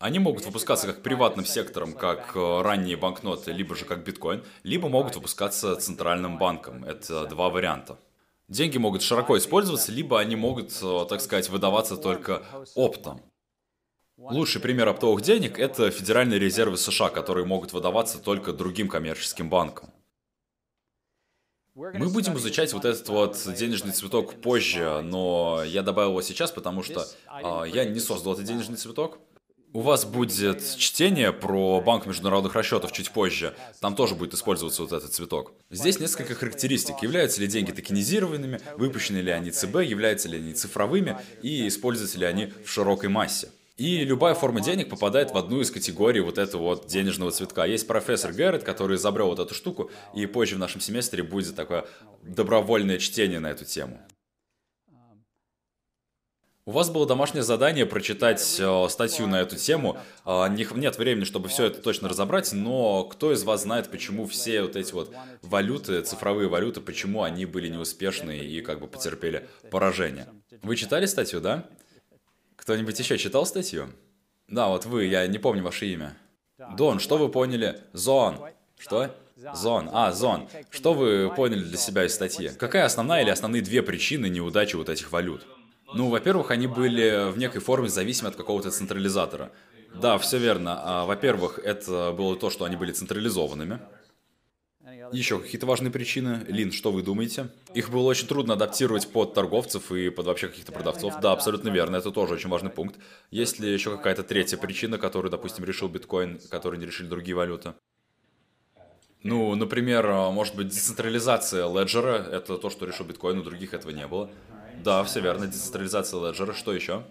[0.00, 4.88] Они могут выпускаться как приватным сектором, как э, ранние банкноты, либо же как биткоин, либо
[4.88, 6.84] могут выпускаться центральным банком.
[6.84, 7.98] Это два варианта.
[8.48, 12.42] Деньги могут широко использоваться, либо они могут, э, так сказать, выдаваться только
[12.74, 13.20] оптом.
[14.16, 19.90] Лучший пример оптовых денег– это Федеральные резервы США, которые могут выдаваться только другим коммерческим банкам.
[21.74, 26.82] Мы будем изучать вот этот вот денежный цветок позже, но я добавил его сейчас, потому
[26.82, 29.20] что а, я не создал этот денежный цветок.
[29.74, 33.54] У вас будет чтение про Банк международных расчетов чуть позже.
[33.80, 35.52] Там тоже будет использоваться вот этот цветок.
[35.70, 37.02] Здесь несколько характеристик.
[37.02, 42.24] Являются ли деньги токенизированными, выпущены ли они ЦБ, являются ли они цифровыми и используются ли
[42.24, 43.50] они в широкой массе.
[43.76, 47.64] И любая форма денег попадает в одну из категорий вот этого вот денежного цветка.
[47.64, 51.84] Есть профессор Гэррет, который изобрел вот эту штуку, и позже в нашем семестре будет такое
[52.22, 54.00] добровольное чтение на эту тему.
[56.68, 59.96] У вас было домашнее задание прочитать э, статью на эту тему.
[60.26, 64.26] Э, не, нет времени, чтобы все это точно разобрать, но кто из вас знает, почему
[64.26, 69.48] все вот эти вот валюты, цифровые валюты, почему они были неуспешны и как бы потерпели
[69.70, 70.28] поражение?
[70.60, 71.64] Вы читали статью, да?
[72.56, 73.88] Кто-нибудь еще читал статью?
[74.46, 76.18] Да, вот вы, я не помню ваше имя.
[76.76, 77.80] Дон, что вы поняли?
[77.94, 78.40] Зон.
[78.78, 79.16] Что?
[79.54, 79.88] Зон.
[79.90, 80.50] А, Зон.
[80.68, 82.50] Что вы поняли для себя из статьи?
[82.50, 85.46] Какая основная или основные две причины неудачи вот этих валют?
[85.94, 89.50] Ну, во-первых, они были в некой форме зависимы от какого-то централизатора.
[89.94, 90.80] Да, все верно.
[90.82, 93.80] А, во-первых, это было то, что они были централизованными.
[95.12, 96.44] Еще какие-то важные причины.
[96.48, 97.48] Лин, что вы думаете?
[97.74, 101.20] Их было очень трудно адаптировать под торговцев и под вообще каких-то продавцов.
[101.20, 102.98] Да, абсолютно верно, это тоже очень важный пункт.
[103.30, 107.74] Есть ли еще какая-то третья причина, которую, допустим, решил биткоин, которую не решили другие валюты?
[109.22, 114.06] Ну, например, может быть, децентрализация леджера, это то, что решил биткоин, у других этого не
[114.06, 114.30] было.
[114.78, 117.02] Да, все верно, децентрализация леджера, что еще?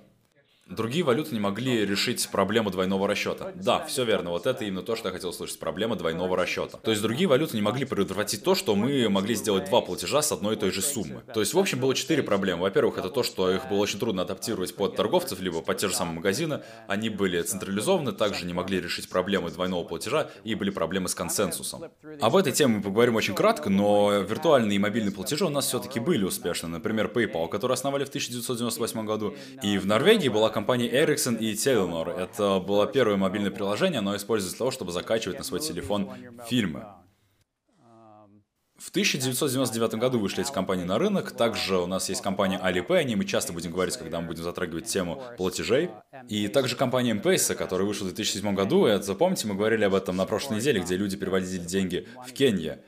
[0.70, 3.52] Другие валюты не могли решить проблему двойного расчета.
[3.56, 6.78] Да, все верно, вот это именно то, что я хотел услышать, проблема двойного расчета.
[6.78, 10.32] То есть другие валюты не могли предотвратить то, что мы могли сделать два платежа с
[10.32, 11.24] одной и той же суммы.
[11.34, 12.64] То есть, в общем, было четыре проблемы.
[12.64, 15.96] Во-первых, это то, что их было очень трудно адаптировать под торговцев, либо под те же
[15.96, 16.62] самые магазины.
[16.88, 21.86] Они были централизованы, также не могли решить проблемы двойного платежа, и были проблемы с консенсусом.
[22.20, 26.00] Об этой теме мы поговорим очень кратко, но виртуальные и мобильные платежи у нас все-таки
[26.00, 26.68] были успешны.
[26.68, 29.36] Например, PayPal, который основали в 1998 году.
[29.64, 32.10] И в Норвегии была компании Ericsson и Telenor.
[32.20, 36.10] Это было первое мобильное приложение, оно используется для того, чтобы закачивать на свой телефон
[36.50, 36.84] фильмы.
[38.80, 41.32] В 1999 году вышли эти компании на рынок.
[41.32, 44.44] Также у нас есть компания Alipay, о ней мы часто будем говорить, когда мы будем
[44.44, 45.92] затрагивать тему платежей.
[46.28, 48.88] И также компания M-Pesa, которая вышла в 2007 году.
[48.88, 52.84] И запомните, мы говорили об этом на прошлой неделе, где люди переводили деньги в Кенье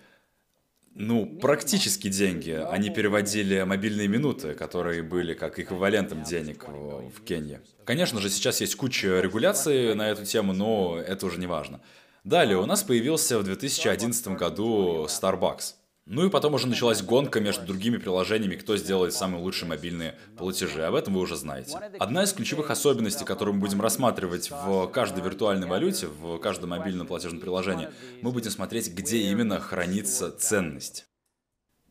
[1.00, 2.52] ну, практически деньги.
[2.52, 7.62] Они переводили мобильные минуты, которые были как эквивалентом денег в, в Кении.
[7.86, 11.80] Конечно же, сейчас есть куча регуляций на эту тему, но это уже не важно.
[12.26, 15.76] Далее, у нас появился в 2011 году Starbucks.
[16.12, 20.84] Ну и потом уже началась гонка между другими приложениями, кто сделает самые лучшие мобильные платежи.
[20.84, 21.78] Об этом вы уже знаете.
[22.00, 27.06] Одна из ключевых особенностей, которую мы будем рассматривать в каждой виртуальной валюте, в каждом мобильном
[27.06, 27.90] платежном приложении,
[28.24, 31.09] мы будем смотреть, где именно хранится ценность.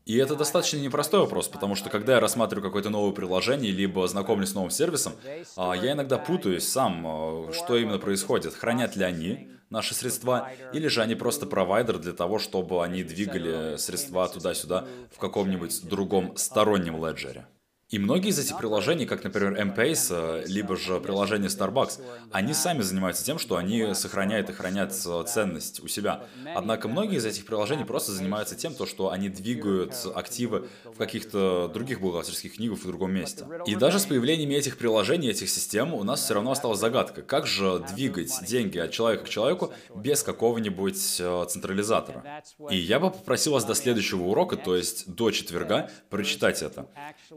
[0.09, 4.49] И это достаточно непростой вопрос, потому что когда я рассматриваю какое-то новое приложение, либо знакомлюсь
[4.49, 5.13] с новым сервисом,
[5.55, 8.55] а, я иногда путаюсь сам, а, что именно происходит.
[8.55, 13.77] Хранят ли они наши средства, или же они просто провайдер для того, чтобы они двигали
[13.77, 17.45] средства туда-сюда в каком-нибудь другом стороннем леджере.
[17.89, 22.01] И многие из этих приложений, как, например, M-Pace, либо же приложение Starbucks,
[22.31, 26.25] они сами занимаются тем, что они сохраняют и хранят э, ценность у себя.
[26.53, 31.67] Однако многие из этих приложений просто занимаются тем, то, что они двигают активы в каких-то
[31.73, 33.47] других бухгалтерских книгах в другом месте.
[33.65, 37.47] И даже с появлением этих приложений, этих систем, у нас все равно осталась загадка, как
[37.47, 42.43] же двигать деньги от человека к человеку без какого-нибудь э, централизатора.
[42.69, 46.87] И я бы попросил вас до следующего урока, то есть до четверга, прочитать это.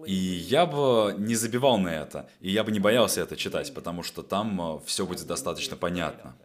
[0.06, 4.02] И я бы не забивал на это, и я бы не боялся это читать, потому
[4.02, 6.36] что там э, все будет достаточно понятно.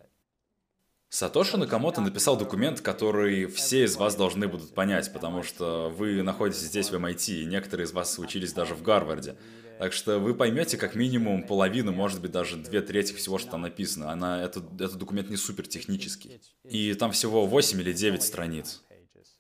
[1.10, 6.64] Сатоши Накамото написал документ, который все из вас должны будут понять, потому что вы находитесь
[6.64, 9.38] здесь в MIT, и некоторые из вас учились даже в Гарварде.
[9.80, 13.62] Так что вы поймете как минимум половину, может быть, даже две трети всего, что там
[13.62, 14.12] написано.
[14.12, 16.42] Она, это, этот документ не супер технический.
[16.64, 18.84] И там всего 8 или 9 страниц.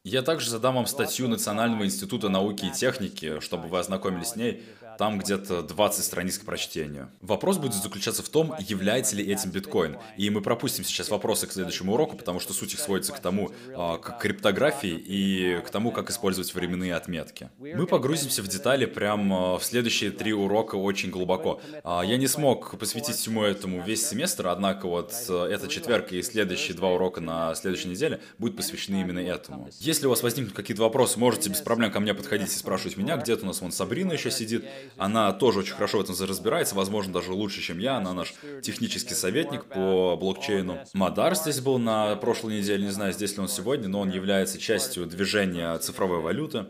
[0.09, 4.63] Я также задам вам статью Национального института науки и техники, чтобы вы ознакомились с ней.
[4.97, 7.09] Там где-то 20 страниц к прочтению.
[7.21, 9.97] Вопрос будет заключаться в том, является ли этим биткоин.
[10.17, 13.51] И мы пропустим сейчас вопросы к следующему уроку, потому что суть их сводится к тому,
[13.75, 17.49] а, к криптографии и к тому, как использовать временные отметки.
[17.59, 21.61] Мы погрузимся в детали прямо а, в следующие три урока очень глубоко.
[21.83, 26.75] А, я не смог посвятить всему этому весь семестр, однако вот этот четверг и следующие
[26.75, 29.69] два урока на следующей неделе будут посвящены именно этому.
[29.79, 33.17] Если у вас возникнут какие-то вопросы, можете без проблем ко мне подходить и спрашивать меня.
[33.17, 34.65] Где-то у нас вон Сабрина еще сидит.
[34.97, 37.97] Она тоже очень хорошо в этом разбирается, возможно, даже лучше, чем я.
[37.97, 40.79] Она наш технический советник по блокчейну.
[40.93, 44.57] Мадар здесь был на прошлой неделе, не знаю, здесь ли он сегодня, но он является
[44.57, 46.67] частью движения цифровой валюты.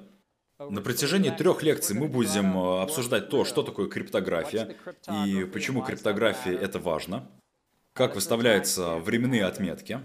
[0.60, 4.76] На протяжении трех лекций мы будем э, обсуждать то, что такое криптография
[5.26, 7.30] и почему криптография это важно,
[7.94, 10.02] как выставляются временные отметки,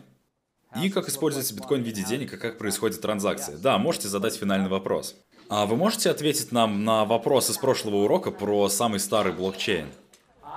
[0.80, 3.56] и как используется биткоин в виде денег и как происходит транзакции.
[3.56, 5.16] Да, можете задать финальный вопрос.
[5.55, 9.87] А вы можете ответить нам на вопрос из прошлого урока про самый старый блокчейн?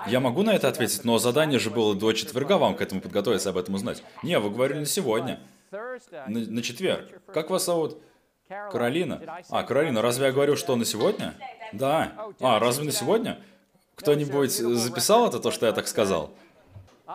[0.08, 3.50] Я могу на это ответить, но задание же было до четверга вам к этому подготовиться,
[3.50, 4.02] об этом узнать.
[4.24, 5.42] Не, вы говорили на сегодня.
[5.70, 7.22] На, на четверг.
[7.34, 7.98] Как вас зовут?
[8.48, 9.22] Каролина.
[9.50, 11.34] А, Каролина, разве я говорю, что на сегодня?
[11.74, 12.14] Да.
[12.40, 13.38] А, разве на сегодня?
[13.96, 16.32] Кто-нибудь записал это, то, что я так сказал?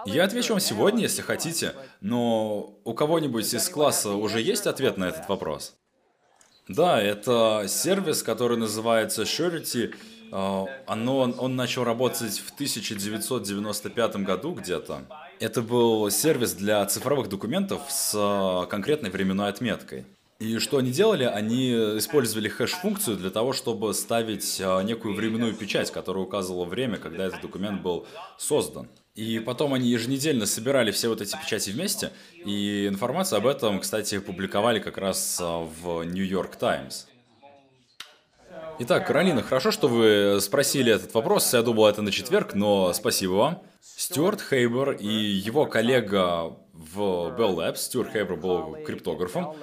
[0.05, 5.09] Я отвечу вам сегодня, если хотите, но у кого-нибудь из класса уже есть ответ на
[5.09, 5.80] этот вопрос?
[6.70, 9.92] Да, это сервис, который называется Surety.
[10.30, 15.02] А, оно, он начал работать в 1995 году где-то.
[15.40, 20.06] Это был сервис для цифровых документов с а, конкретной временной отметкой.
[20.38, 21.24] И что они делали?
[21.24, 27.26] Они использовали хэш-функцию для того, чтобы ставить а, некую временную печать, которая указывала время, когда
[27.26, 28.06] этот документ был
[28.38, 28.88] создан.
[29.14, 34.18] И потом они еженедельно собирали все вот эти печати вместе, и информацию об этом, кстати,
[34.20, 37.06] публиковали как раз а, в New York Times.
[38.78, 41.52] Итак, Каролина, хорошо, что вы спросили этот вопрос.
[41.52, 43.62] Я думал, это на четверг, но спасибо вам.
[43.82, 46.98] Стюарт Хейбер и его коллега в
[47.36, 49.54] Bell Labs, Стюарт Хейбер был криптографом,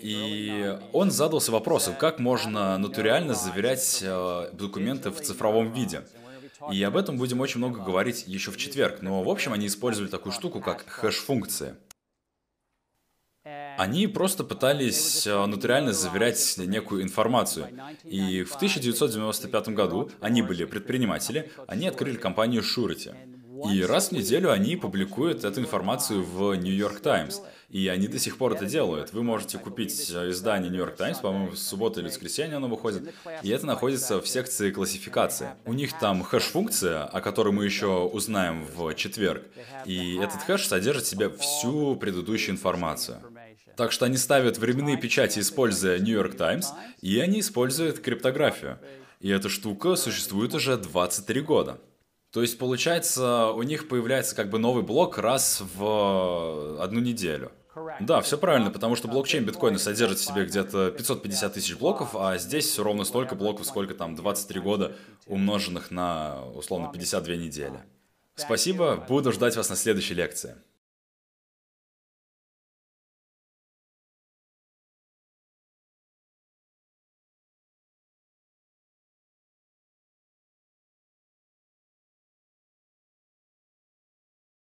[0.00, 6.02] и он задался вопросом, как можно нотариально заверять а, документы в цифровом виде.
[6.72, 9.02] И об этом будем очень много говорить еще в четверг.
[9.02, 11.78] Но, в общем, они использовали такую штуку, как хэш-функция.
[13.78, 17.68] Они просто пытались э, нотариально заверять некую информацию.
[18.04, 23.14] И в 1995 году они были предприниматели, они открыли компанию Surety.
[23.70, 27.42] И раз в неделю они публикуют эту информацию в New York Times.
[27.68, 29.12] И они до сих пор это делают.
[29.12, 33.12] Вы можете купить э, издание New York Times, по-моему, в субботу или воскресенье оно выходит,
[33.42, 35.50] и это находится в секции классификации.
[35.64, 39.42] У них там хэш-функция, о которой мы еще узнаем в четверг,
[39.84, 43.20] и этот хэш содержит в себе всю предыдущую информацию.
[43.76, 46.72] Так что они ставят временные печати, используя New York Times,
[47.02, 48.78] и они используют криптографию.
[49.20, 51.80] И эта штука существует уже 23 года.
[52.36, 57.50] То есть, получается, у них появляется как бы новый блок раз в одну неделю.
[57.98, 62.36] Да, все правильно, потому что блокчейн биткоина содержит в себе где-то 550 тысяч блоков, а
[62.36, 64.94] здесь ровно столько блоков, сколько там 23 года,
[65.24, 67.80] умноженных на, условно, 52 недели.
[68.34, 70.56] Спасибо, буду ждать вас на следующей лекции.